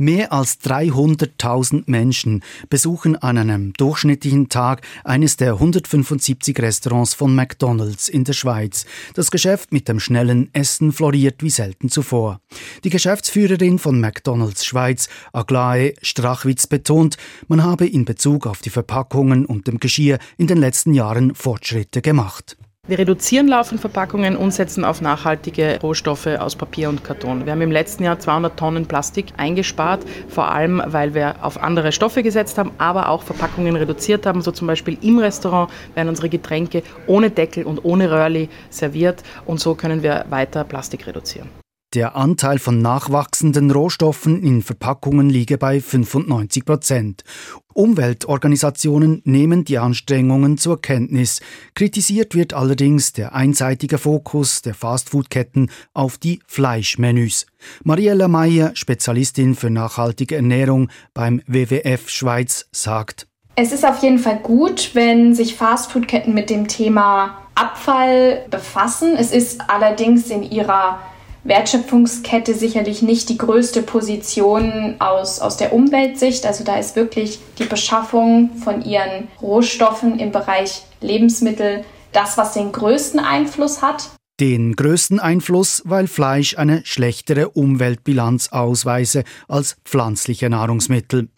Mehr 0.00 0.32
als 0.32 0.60
300.000 0.60 1.82
Menschen 1.86 2.44
besuchen 2.70 3.16
an 3.16 3.36
einem 3.36 3.72
durchschnittlichen 3.72 4.48
Tag 4.48 4.82
eines 5.02 5.36
der 5.36 5.54
175 5.54 6.56
Restaurants 6.60 7.14
von 7.14 7.34
McDonald's 7.34 8.08
in 8.08 8.22
der 8.22 8.32
Schweiz. 8.32 8.86
Das 9.14 9.32
Geschäft 9.32 9.72
mit 9.72 9.88
dem 9.88 9.98
schnellen 9.98 10.50
Essen 10.52 10.92
floriert 10.92 11.42
wie 11.42 11.50
selten 11.50 11.88
zuvor. 11.88 12.40
Die 12.84 12.90
Geschäftsführerin 12.90 13.80
von 13.80 13.98
McDonald's 13.98 14.64
Schweiz, 14.64 15.08
Aglae 15.32 15.94
Strachwitz, 16.00 16.68
betont, 16.68 17.16
man 17.48 17.64
habe 17.64 17.84
in 17.84 18.04
Bezug 18.04 18.46
auf 18.46 18.60
die 18.60 18.70
Verpackungen 18.70 19.46
und 19.46 19.66
dem 19.66 19.80
Geschirr 19.80 20.20
in 20.36 20.46
den 20.46 20.58
letzten 20.58 20.94
Jahren 20.94 21.34
Fortschritte 21.34 22.02
gemacht. 22.02 22.56
Wir 22.88 22.98
reduzieren 22.98 23.48
laufend 23.48 23.82
Verpackungen 23.82 24.34
und 24.34 24.50
setzen 24.50 24.82
auf 24.82 25.02
nachhaltige 25.02 25.78
Rohstoffe 25.82 26.26
aus 26.26 26.56
Papier 26.56 26.88
und 26.88 27.04
Karton. 27.04 27.44
Wir 27.44 27.52
haben 27.52 27.60
im 27.60 27.70
letzten 27.70 28.02
Jahr 28.02 28.18
200 28.18 28.58
Tonnen 28.58 28.86
Plastik 28.86 29.26
eingespart, 29.36 30.06
vor 30.26 30.50
allem 30.50 30.82
weil 30.86 31.12
wir 31.12 31.34
auf 31.42 31.62
andere 31.62 31.92
Stoffe 31.92 32.22
gesetzt 32.22 32.56
haben, 32.56 32.70
aber 32.78 33.10
auch 33.10 33.24
Verpackungen 33.24 33.76
reduziert 33.76 34.24
haben. 34.24 34.40
So 34.40 34.52
zum 34.52 34.68
Beispiel 34.68 34.96
im 35.02 35.18
Restaurant 35.18 35.70
werden 35.94 36.08
unsere 36.08 36.30
Getränke 36.30 36.82
ohne 37.06 37.28
Deckel 37.28 37.64
und 37.64 37.84
ohne 37.84 38.10
Röhrli 38.10 38.48
serviert 38.70 39.22
und 39.44 39.60
so 39.60 39.74
können 39.74 40.02
wir 40.02 40.24
weiter 40.30 40.64
Plastik 40.64 41.06
reduzieren. 41.06 41.50
Der 41.94 42.16
Anteil 42.16 42.58
von 42.58 42.82
nachwachsenden 42.82 43.70
Rohstoffen 43.70 44.42
in 44.42 44.60
Verpackungen 44.60 45.30
liege 45.30 45.56
bei 45.56 45.80
95 45.80 46.66
Prozent. 46.66 47.24
Umweltorganisationen 47.72 49.22
nehmen 49.24 49.64
die 49.64 49.78
Anstrengungen 49.78 50.58
zur 50.58 50.82
Kenntnis. 50.82 51.40
Kritisiert 51.74 52.34
wird 52.34 52.52
allerdings 52.52 53.14
der 53.14 53.34
einseitige 53.34 53.96
Fokus 53.96 54.60
der 54.60 54.74
Fastfood-Ketten 54.74 55.70
auf 55.94 56.18
die 56.18 56.40
Fleischmenüs. 56.46 57.46
Mariella 57.84 58.28
Meyer, 58.28 58.72
Spezialistin 58.74 59.54
für 59.54 59.70
nachhaltige 59.70 60.36
Ernährung 60.36 60.90
beim 61.14 61.40
WWF 61.46 62.10
Schweiz, 62.10 62.68
sagt, 62.70 63.28
es 63.56 63.72
ist 63.72 63.86
auf 63.86 64.02
jeden 64.02 64.18
Fall 64.18 64.40
gut, 64.40 64.90
wenn 64.92 65.34
sich 65.34 65.56
Fastfood-Ketten 65.56 66.34
mit 66.34 66.50
dem 66.50 66.68
Thema 66.68 67.38
Abfall 67.54 68.44
befassen. 68.50 69.16
Es 69.16 69.32
ist 69.32 69.62
allerdings 69.68 70.28
in 70.28 70.42
ihrer 70.42 71.00
Wertschöpfungskette 71.48 72.54
sicherlich 72.54 73.02
nicht 73.02 73.28
die 73.28 73.38
größte 73.38 73.82
Position 73.82 74.96
aus, 74.98 75.40
aus 75.40 75.56
der 75.56 75.72
Umweltsicht. 75.72 76.46
Also 76.46 76.62
da 76.62 76.78
ist 76.78 76.94
wirklich 76.94 77.40
die 77.58 77.64
Beschaffung 77.64 78.50
von 78.62 78.84
ihren 78.84 79.28
Rohstoffen 79.40 80.18
im 80.18 80.30
Bereich 80.30 80.82
Lebensmittel 81.00 81.84
das, 82.12 82.36
was 82.36 82.52
den 82.52 82.72
größten 82.72 83.20
Einfluss 83.20 83.82
hat. 83.82 84.10
Den 84.40 84.76
größten 84.76 85.18
Einfluss, 85.18 85.82
weil 85.84 86.06
Fleisch 86.06 86.56
eine 86.56 86.82
schlechtere 86.84 87.48
Umweltbilanz 87.48 88.50
ausweise 88.52 89.24
als 89.48 89.76
pflanzliche 89.84 90.48
Nahrungsmittel. 90.48 91.28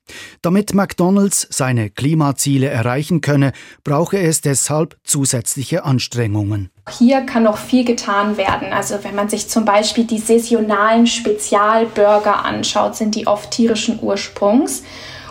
Damit 0.42 0.74
McDonald's 0.74 1.46
seine 1.50 1.88
Klimaziele 1.88 2.68
erreichen 2.68 3.22
könne, 3.22 3.52
brauche 3.84 4.18
es 4.18 4.42
deshalb 4.42 4.98
zusätzliche 5.02 5.84
Anstrengungen. 5.84 6.68
Hier 6.98 7.22
kann 7.22 7.44
noch 7.44 7.56
viel 7.56 7.84
getan 7.84 8.36
werden. 8.36 8.72
Also 8.72 9.02
wenn 9.02 9.14
man 9.14 9.30
sich 9.30 9.48
zum 9.48 9.64
Beispiel 9.64 10.04
die 10.04 10.18
saisonalen 10.18 11.06
Spezialburger 11.06 12.44
anschaut, 12.44 12.96
sind 12.96 13.14
die 13.14 13.26
oft 13.26 13.50
tierischen 13.50 13.98
Ursprungs. 14.02 14.82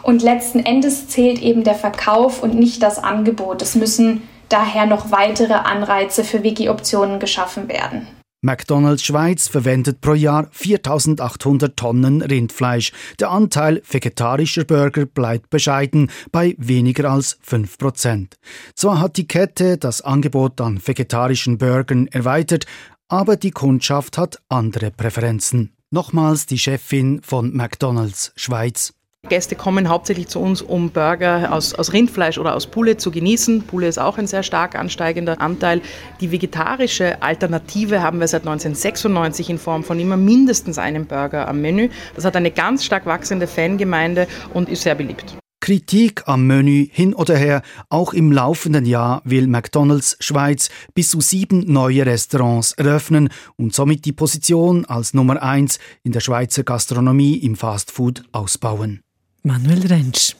Und 0.02 0.24
letzten 0.24 0.60
Endes 0.60 1.08
zählt 1.08 1.40
eben 1.40 1.64
der 1.64 1.76
Verkauf 1.76 2.42
und 2.42 2.56
nicht 2.56 2.82
das 2.82 2.98
Angebot. 2.98 3.62
Es 3.62 3.76
müssen 3.76 4.24
daher 4.50 4.86
noch 4.86 5.12
weitere 5.12 5.54
Anreize 5.54 6.24
für 6.24 6.44
Wiki-Optionen 6.44 7.20
geschaffen 7.20 7.68
werden. 7.68 8.08
McDonald's 8.42 9.04
Schweiz 9.04 9.50
verwendet 9.50 10.00
pro 10.00 10.14
Jahr 10.14 10.48
4800 10.52 11.76
Tonnen 11.76 12.22
Rindfleisch. 12.22 12.94
Der 13.20 13.32
Anteil 13.32 13.82
vegetarischer 13.86 14.64
Burger 14.64 15.06
bleibt 15.06 15.50
bescheiden 15.50 16.10
bei 16.32 16.56
weniger 16.58 17.12
als 17.12 17.38
5 17.42 17.78
Prozent. 17.78 18.38
Zwar 18.76 19.02
hat 19.02 19.18
die 19.18 19.28
Kette 19.28 19.78
das 19.78 20.02
Angebot 20.02 20.62
an 20.62 20.80
vegetarischen 20.82 21.58
Burgern 21.58 22.08
erweitert, 22.08 22.66
aber 23.10 23.36
die 23.36 23.52
Kundschaft 23.52 24.18
hat 24.18 24.40
andere 24.48 24.92
Präferenzen. 24.92 25.76
Nochmals 25.92 26.46
die 26.46 26.60
Chefin 26.60 27.22
von 27.22 27.54
McDonald's 27.54 28.32
Schweiz. 28.38 28.94
Gäste 29.30 29.56
kommen 29.56 29.90
hauptsächlich 29.90 30.28
zu 30.28 30.40
uns, 30.40 30.62
um 30.62 30.90
Burger 30.90 31.54
aus, 31.54 31.74
aus 31.74 31.94
Rindfleisch 31.94 32.38
oder 32.38 32.56
aus 32.56 32.68
Pulle 32.68 32.98
zu 32.98 33.12
genießen. 33.12 33.64
Pulle 33.64 33.88
ist 33.88 34.00
auch 34.00 34.18
ein 34.18 34.28
sehr 34.28 34.44
stark 34.44 34.76
ansteigender 34.76 35.40
Anteil. 35.40 35.82
Die 36.20 36.32
vegetarische 36.32 37.22
Alternative 37.22 38.02
haben 38.02 38.20
wir 38.20 38.28
seit 38.28 38.42
1996 38.42 39.50
in 39.50 39.60
Form 39.60 39.84
von 39.84 40.00
immer 40.00 40.18
mindestens 40.18 40.78
einem 40.78 41.06
Burger 41.06 41.48
am 41.48 41.62
Menü. 41.62 41.90
Das 42.16 42.26
hat 42.26 42.36
eine 42.36 42.52
ganz 42.52 42.84
stark 42.84 43.06
wachsende 43.06 43.48
Fangemeinde 43.48 44.28
und 44.54 44.68
ist 44.68 44.84
sehr 44.84 44.96
beliebt. 44.96 45.36
Kritik 45.62 46.24
am 46.26 46.48
Menü 46.48 46.88
hin 46.90 47.14
oder 47.14 47.36
her. 47.36 47.62
Auch 47.90 48.14
im 48.14 48.32
laufenden 48.32 48.86
Jahr 48.86 49.22
will 49.26 49.48
McDonald's 49.48 50.16
Schweiz 50.20 50.70
bis 50.96 51.12
zu 51.12 51.22
sieben 51.22 51.72
neue 51.72 52.06
Restaurants 52.06 52.72
eröffnen 52.72 53.30
und 53.58 53.76
somit 53.76 54.06
die 54.06 54.14
Position 54.14 54.86
als 54.86 55.14
Nummer 55.14 55.44
eins 55.44 55.78
in 56.04 56.14
der 56.14 56.22
Schweizer 56.22 56.64
Gastronomie 56.64 57.36
im 57.36 57.56
Fastfood 57.56 58.24
ausbauen. 58.32 59.02
Manuel 59.44 59.88
Rentsch. 59.88 60.36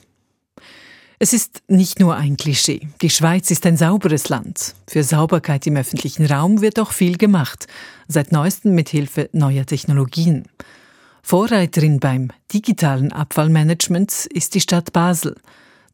Es 1.18 1.32
ist 1.32 1.62
nicht 1.68 2.00
nur 2.00 2.16
ein 2.16 2.36
Klischee. 2.36 2.88
Die 3.00 3.08
Schweiz 3.08 3.50
ist 3.50 3.64
ein 3.64 3.78
sauberes 3.78 4.28
Land. 4.28 4.74
Für 4.86 5.02
Sauberkeit 5.04 5.66
im 5.66 5.76
öffentlichen 5.78 6.26
Raum 6.26 6.60
wird 6.60 6.78
auch 6.78 6.92
viel 6.92 7.16
gemacht, 7.16 7.66
seit 8.08 8.30
neuestem 8.30 8.74
mit 8.74 8.90
Hilfe 8.90 9.30
neuer 9.32 9.64
Technologien. 9.64 10.44
Vorreiterin 11.22 11.98
beim 11.98 12.28
digitalen 12.52 13.10
Abfallmanagement 13.10 14.26
ist 14.26 14.54
die 14.54 14.60
Stadt 14.60 14.92
Basel. 14.92 15.34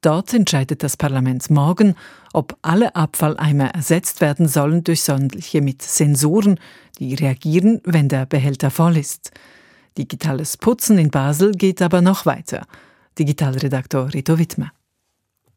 Dort 0.00 0.34
entscheidet 0.34 0.82
das 0.82 0.96
Parlament 0.96 1.48
morgen, 1.48 1.94
ob 2.32 2.56
alle 2.62 2.96
Abfalleimer 2.96 3.68
ersetzt 3.70 4.20
werden 4.20 4.48
sollen 4.48 4.82
durch 4.82 5.02
solche 5.02 5.60
mit 5.60 5.80
Sensoren, 5.80 6.58
die 6.98 7.14
reagieren, 7.14 7.80
wenn 7.84 8.08
der 8.08 8.26
Behälter 8.26 8.72
voll 8.72 8.96
ist. 8.96 9.30
Digitales 9.96 10.56
Putzen 10.56 10.98
in 10.98 11.10
Basel 11.10 11.52
geht 11.52 11.80
aber 11.80 12.00
noch 12.00 12.26
weiter. 12.26 12.66
Digitalredaktor 13.18 14.12
Rito 14.12 14.38
Wittmer. 14.38 14.72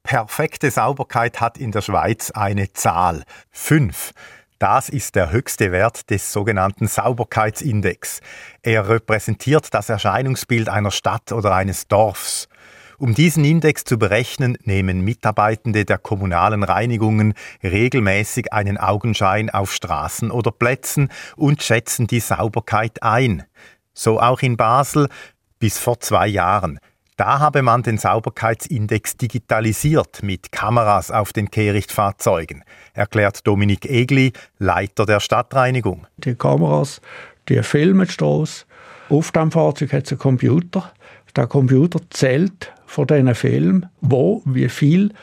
Perfekte 0.04 0.72
Sauberkeit 0.72 1.42
hat 1.42 1.58
in 1.58 1.72
der 1.72 1.82
Schweiz 1.82 2.32
eine 2.32 2.72
Zahl. 2.72 3.24
Fünf. 3.52 4.14
Das 4.60 4.90
ist 4.90 5.16
der 5.16 5.32
höchste 5.32 5.72
Wert 5.72 6.10
des 6.10 6.34
sogenannten 6.34 6.88
Sauberkeitsindex. 6.88 8.22
Er 8.62 8.90
repräsentiert 8.90 9.74
das 9.74 9.90
Erscheinungsbild 9.90 10.70
einer 10.70 10.92
Stadt 10.92 11.32
oder 11.32 11.54
eines 11.54 11.88
Dorfs. 11.88 12.50
Um 12.98 13.14
diesen 13.14 13.46
Index 13.46 13.86
zu 13.86 13.98
berechnen, 13.98 14.58
nehmen 14.64 15.02
Mitarbeitende 15.02 15.86
der 15.86 15.98
kommunalen 15.98 16.64
Reinigungen 16.64 17.34
regelmäßig 17.64 18.52
einen 18.52 18.78
Augenschein 18.78 19.50
auf 19.50 19.74
Straßen 19.74 20.32
oder 20.32 20.52
Plätzen 20.52 21.10
und 21.38 21.64
schätzen 21.64 22.08
die 22.08 22.20
Sauberkeit 22.20 23.02
ein. 23.02 23.44
So 23.94 24.20
auch 24.20 24.42
in 24.42 24.58
Basel 24.58 25.08
bis 25.60 25.80
vor 25.80 26.02
zwei 26.02 26.28
Jahren. 26.28 26.80
Da 27.20 27.40
habe 27.40 27.64
man 27.64 27.84
den 27.84 27.98
Sauberkeitsindex 27.98 29.18
digitalisiert 29.18 30.24
mit 30.24 30.54
Kameras 30.54 31.12
auf 31.12 31.34
den 31.34 31.52
Kehrichtfahrzeugen, 31.52 32.64
erklärt 32.94 33.46
Dominik 33.46 33.86
Egli, 33.90 34.32
Leiter 34.58 35.06
der 35.06 35.20
Stadtreinigung. 35.20 36.08
Die 36.16 36.36
Kameras, 36.36 37.02
die 37.50 37.62
filmen 37.62 38.08
die 38.08 38.14
Strasse. 38.14 38.64
Auf 39.10 39.34
dem 39.34 39.52
Fahrzeug 39.52 39.92
hat 39.92 40.06
es 40.06 40.14
einen 40.14 40.20
Computer. 40.20 40.94
Der 41.36 41.48
Computer 41.48 42.00
zählt 42.10 42.72
von 42.86 43.06
diesen 43.06 43.36
Filmen, 43.36 43.90
wo, 44.00 44.42
wie 44.46 44.70
viel 44.70 45.14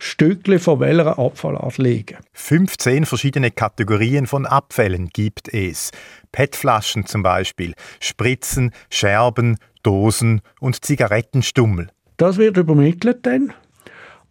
Stückchen 0.00 0.58
von 0.58 0.80
welcher 0.80 1.20
Abfallart 1.20 1.78
liegen. 1.78 2.16
15 2.32 3.06
verschiedene 3.06 3.52
Kategorien 3.52 4.26
von 4.26 4.44
Abfällen 4.44 5.08
gibt 5.10 5.54
es. 5.54 5.92
PET-Flaschen 6.32 7.06
zum 7.06 7.22
Beispiel, 7.22 7.74
Spritzen, 8.00 8.72
Scherben, 8.90 9.56
Dosen 9.84 10.40
und 10.58 10.84
Zigarettenstummel. 10.84 11.88
Das 12.16 12.36
wird 12.38 12.56
übermittelt 12.56 13.24
dann 13.24 13.52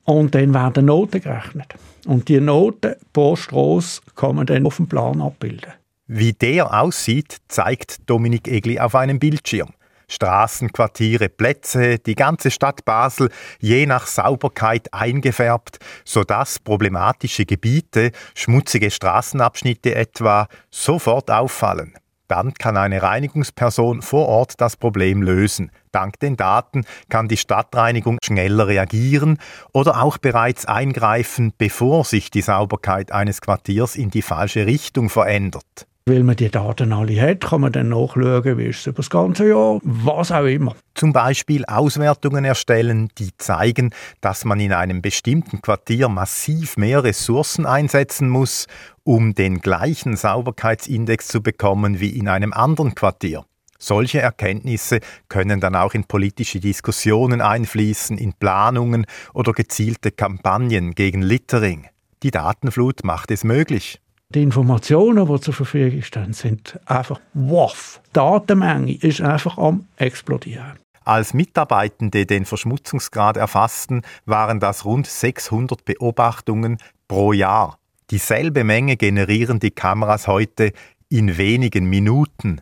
und 0.03 0.35
dann 0.35 0.53
werden 0.53 0.85
Noten 0.85 1.21
gerechnet. 1.21 1.73
Und 2.05 2.27
die 2.27 2.41
Noten 2.41 2.95
pro 3.13 3.37
Strasse 3.37 4.01
kann 4.15 4.35
man 4.35 4.45
dann 4.45 4.65
auf 4.65 4.77
dem 4.77 4.87
Plan 4.87 5.21
abbilden. 5.21 5.71
Wie 6.07 6.33
der 6.33 6.81
aussieht, 6.81 7.37
zeigt 7.47 8.09
Dominik 8.09 8.47
Egli 8.47 8.79
auf 8.79 8.95
einem 8.95 9.19
Bildschirm. 9.19 9.69
Straßen, 10.09 10.71
Quartiere, 10.71 11.29
Plätze, 11.29 11.97
die 11.97 12.15
ganze 12.15 12.51
Stadt 12.51 12.83
Basel 12.85 13.29
je 13.59 13.85
nach 13.85 14.05
Sauberkeit 14.05 14.93
eingefärbt, 14.93 15.79
sodass 16.03 16.59
problematische 16.59 17.45
Gebiete, 17.45 18.11
schmutzige 18.35 18.91
Straßenabschnitte 18.91 19.95
etwa, 19.95 20.47
sofort 20.69 21.31
auffallen. 21.31 21.93
Dann 22.27 22.53
kann 22.53 22.77
eine 22.77 23.01
Reinigungsperson 23.01 24.01
vor 24.01 24.27
Ort 24.27 24.53
das 24.59 24.77
Problem 24.77 25.21
lösen. 25.21 25.71
Dank 25.91 26.19
den 26.19 26.37
Daten 26.37 26.85
kann 27.09 27.27
die 27.27 27.37
Stadtreinigung 27.37 28.17
schneller 28.23 28.67
reagieren 28.67 29.37
oder 29.73 30.01
auch 30.01 30.17
bereits 30.17 30.65
eingreifen, 30.65 31.53
bevor 31.57 32.05
sich 32.05 32.31
die 32.31 32.41
Sauberkeit 32.41 33.11
eines 33.11 33.41
Quartiers 33.41 33.95
in 33.95 34.09
die 34.09 34.21
falsche 34.21 34.65
Richtung 34.65 35.09
verändert. 35.09 35.87
Weil 36.05 36.23
man 36.23 36.35
die 36.35 36.51
Daten 36.51 36.91
alle 36.91 37.21
hat, 37.21 37.39
kann 37.39 37.61
man 37.61 37.71
dann 37.71 37.87
nachschauen, 37.87 38.57
wie 38.57 38.65
ist 38.65 38.79
es 38.79 38.87
über 38.87 38.97
das 38.97 39.09
ganze 39.09 39.47
Jahr, 39.47 39.79
was 39.83 40.33
auch 40.33 40.43
immer. 40.43 40.75
Zum 40.95 41.13
Beispiel 41.13 41.63
Auswertungen 41.63 42.43
erstellen, 42.43 43.07
die 43.17 43.29
zeigen, 43.37 43.91
dass 44.19 44.43
man 44.43 44.59
in 44.59 44.73
einem 44.73 45.01
bestimmten 45.01 45.61
Quartier 45.61 46.09
massiv 46.09 46.75
mehr 46.75 47.05
Ressourcen 47.05 47.65
einsetzen 47.65 48.27
muss, 48.27 48.67
um 49.03 49.35
den 49.35 49.59
gleichen 49.59 50.15
Sauberkeitsindex 50.15 51.27
zu 51.27 51.41
bekommen 51.41 51.99
wie 51.99 52.09
in 52.09 52.27
einem 52.27 52.53
anderen 52.53 52.95
Quartier. 52.95 53.45
Solche 53.77 54.21
Erkenntnisse 54.21 55.01
können 55.27 55.59
dann 55.59 55.75
auch 55.75 55.93
in 55.93 56.05
politische 56.05 56.61
Diskussionen 56.61 57.41
einfließen, 57.41 58.17
in 58.17 58.31
Planungen 58.33 59.05
oder 59.33 59.51
gezielte 59.51 60.11
Kampagnen 60.11 60.95
gegen 60.95 61.21
Littering. 61.21 61.87
Die 62.23 62.31
Datenflut 62.31 63.03
macht 63.03 63.29
es 63.31 63.43
möglich. 63.43 63.99
Die 64.29 64.41
Informationen, 64.41 65.27
die 65.27 65.41
zur 65.41 65.53
Verfügung 65.53 66.01
stehen, 66.01 66.31
sind 66.31 66.79
einfach 66.85 67.19
wow. 67.33 67.99
Die 68.07 68.13
Datenmenge 68.13 68.95
ist 68.95 69.19
einfach 69.19 69.57
am 69.57 69.85
explodieren. 69.97 70.79
Als 71.03 71.33
Mitarbeitende 71.33 72.25
den 72.25 72.45
Verschmutzungsgrad 72.45 73.35
erfassten, 73.35 74.03
waren 74.25 74.61
das 74.61 74.85
rund 74.85 75.07
600 75.07 75.83
Beobachtungen 75.83 76.77
pro 77.09 77.33
Jahr. 77.33 77.77
Dieselbe 78.11 78.63
Menge 78.63 78.97
generieren 78.97 79.59
die 79.59 79.71
Kameras 79.71 80.27
heute 80.27 80.71
in 81.09 81.37
wenigen 81.37 81.85
Minuten. 81.85 82.61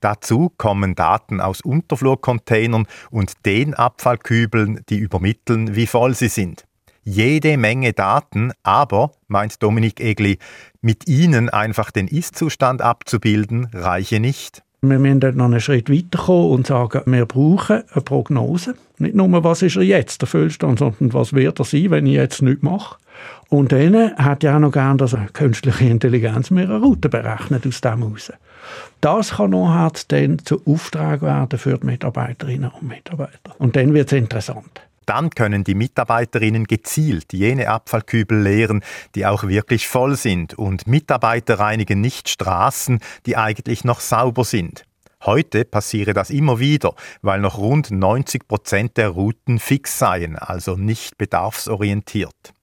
Dazu 0.00 0.50
kommen 0.56 0.94
Daten 0.94 1.40
aus 1.40 1.60
Unterflurcontainern 1.60 2.86
und 3.10 3.44
den 3.44 3.74
Abfallkübeln, 3.74 4.80
die 4.88 4.98
übermitteln, 4.98 5.76
wie 5.76 5.86
voll 5.86 6.14
sie 6.14 6.28
sind 6.28 6.64
jede 7.02 7.56
Menge 7.56 7.92
Daten, 7.92 8.52
aber, 8.62 9.12
meint 9.26 9.62
Dominik 9.62 10.00
Egli, 10.00 10.38
mit 10.80 11.08
ihnen 11.08 11.48
einfach 11.48 11.90
den 11.90 12.08
Ist-Zustand 12.08 12.82
abzubilden, 12.82 13.68
reiche 13.72 14.20
nicht. 14.20 14.62
Wir 14.82 14.98
müssen 14.98 15.20
dort 15.20 15.36
noch 15.36 15.44
einen 15.44 15.60
Schritt 15.60 15.90
weiterkommen 15.90 16.52
und 16.52 16.66
sagen, 16.66 17.02
wir 17.04 17.26
brauchen 17.26 17.82
eine 17.92 18.02
Prognose. 18.02 18.74
Nicht 18.96 19.14
nur, 19.14 19.44
was 19.44 19.60
ist 19.60 19.76
er 19.76 19.82
jetzt, 19.82 20.22
der 20.22 20.28
Füllstand, 20.28 20.78
sondern 20.78 21.12
was 21.12 21.34
wird 21.34 21.58
er 21.58 21.66
sein, 21.66 21.90
wenn 21.90 22.06
ich 22.06 22.14
jetzt 22.14 22.40
nichts 22.40 22.62
mache. 22.62 22.96
Und 23.50 23.72
dann 23.72 24.16
hat 24.16 24.42
ja 24.42 24.56
auch 24.56 24.60
noch 24.60 24.72
gern, 24.72 24.96
dass 24.96 25.14
eine 25.14 25.26
künstliche 25.26 25.84
Intelligenz 25.84 26.50
mir 26.50 26.62
eine 26.62 26.80
Route 26.80 27.10
berechnet 27.10 27.66
aus 27.66 27.82
dem 27.82 28.02
heraus. 28.02 28.32
Das 29.02 29.32
kann 29.32 29.50
nachher 29.50 29.92
dann 30.08 30.38
zu 30.38 30.62
Auftrag 30.64 31.20
werden 31.20 31.58
für 31.58 31.76
die 31.76 31.86
Mitarbeiterinnen 31.86 32.70
und 32.70 32.88
Mitarbeiter. 32.88 33.54
Und 33.58 33.76
dann 33.76 33.92
wird 33.92 34.10
es 34.10 34.18
interessant. 34.18 34.80
Dann 35.10 35.30
können 35.30 35.64
die 35.64 35.74
Mitarbeiterinnen 35.74 36.68
gezielt 36.68 37.32
jene 37.32 37.68
Abfallkübel 37.68 38.40
leeren, 38.40 38.84
die 39.16 39.26
auch 39.26 39.42
wirklich 39.42 39.88
voll 39.88 40.14
sind. 40.14 40.54
Und 40.54 40.86
Mitarbeiter 40.86 41.58
reinigen 41.58 42.00
nicht 42.00 42.28
Straßen, 42.28 43.00
die 43.26 43.36
eigentlich 43.36 43.82
noch 43.82 43.98
sauber 43.98 44.44
sind. 44.44 44.84
Heute 45.24 45.64
passiere 45.64 46.12
das 46.12 46.30
immer 46.30 46.60
wieder, 46.60 46.94
weil 47.22 47.40
noch 47.40 47.58
rund 47.58 47.90
90 47.90 48.46
Prozent 48.46 48.96
der 48.98 49.08
Routen 49.08 49.58
fix 49.58 49.98
seien, 49.98 50.36
also 50.36 50.76
nicht 50.76 51.18
bedarfsorientiert. 51.18 52.54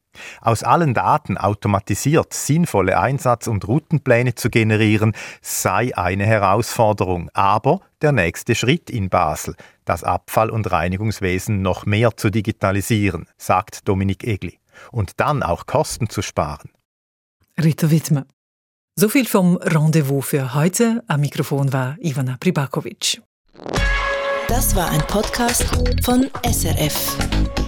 Aus 0.41 0.63
allen 0.63 0.93
Daten 0.93 1.38
automatisiert 1.38 2.34
sinnvolle 2.34 2.99
Einsatz- 2.99 3.47
und 3.47 3.67
Routenpläne 3.67 4.36
zu 4.36 4.49
generieren, 4.49 5.13
sei 5.41 5.95
eine 5.95 6.25
Herausforderung, 6.25 7.30
aber 7.34 7.82
der 8.01 8.12
nächste 8.12 8.56
Schritt 8.56 8.89
in 8.89 9.10
Basel, 9.10 9.56
das 9.86 10.03
Abfall- 10.03 10.49
und 10.49 10.71
Reinigungswesen 10.71 11.62
noch 11.62 11.86
mehr 11.86 12.15
zu 12.17 12.30
digitalisieren, 12.30 13.27
sagt 13.38 13.88
Dominik 13.88 14.23
Egli, 14.23 14.60
und 14.91 15.19
dann 15.19 15.43
auch 15.43 15.65
Kosten 15.65 16.10
zu 16.10 16.21
sparen. 16.21 16.69
Rita 17.62 17.89
Wittmer. 17.89 18.25
So 18.95 19.10
viel 19.10 19.27
vom 19.27 19.58
Rendezvous 19.58 20.25
für 20.25 20.56
heute. 20.56 21.03
Am 21.08 21.21
Mikrofon 21.21 21.71
war 21.71 21.97
Ivana 21.99 22.38
Pribakovic. 22.39 23.21
Das 24.47 24.75
war 24.75 24.89
ein 24.89 25.01
Podcast 25.01 25.65
von 26.03 26.30
SRF. 26.43 27.66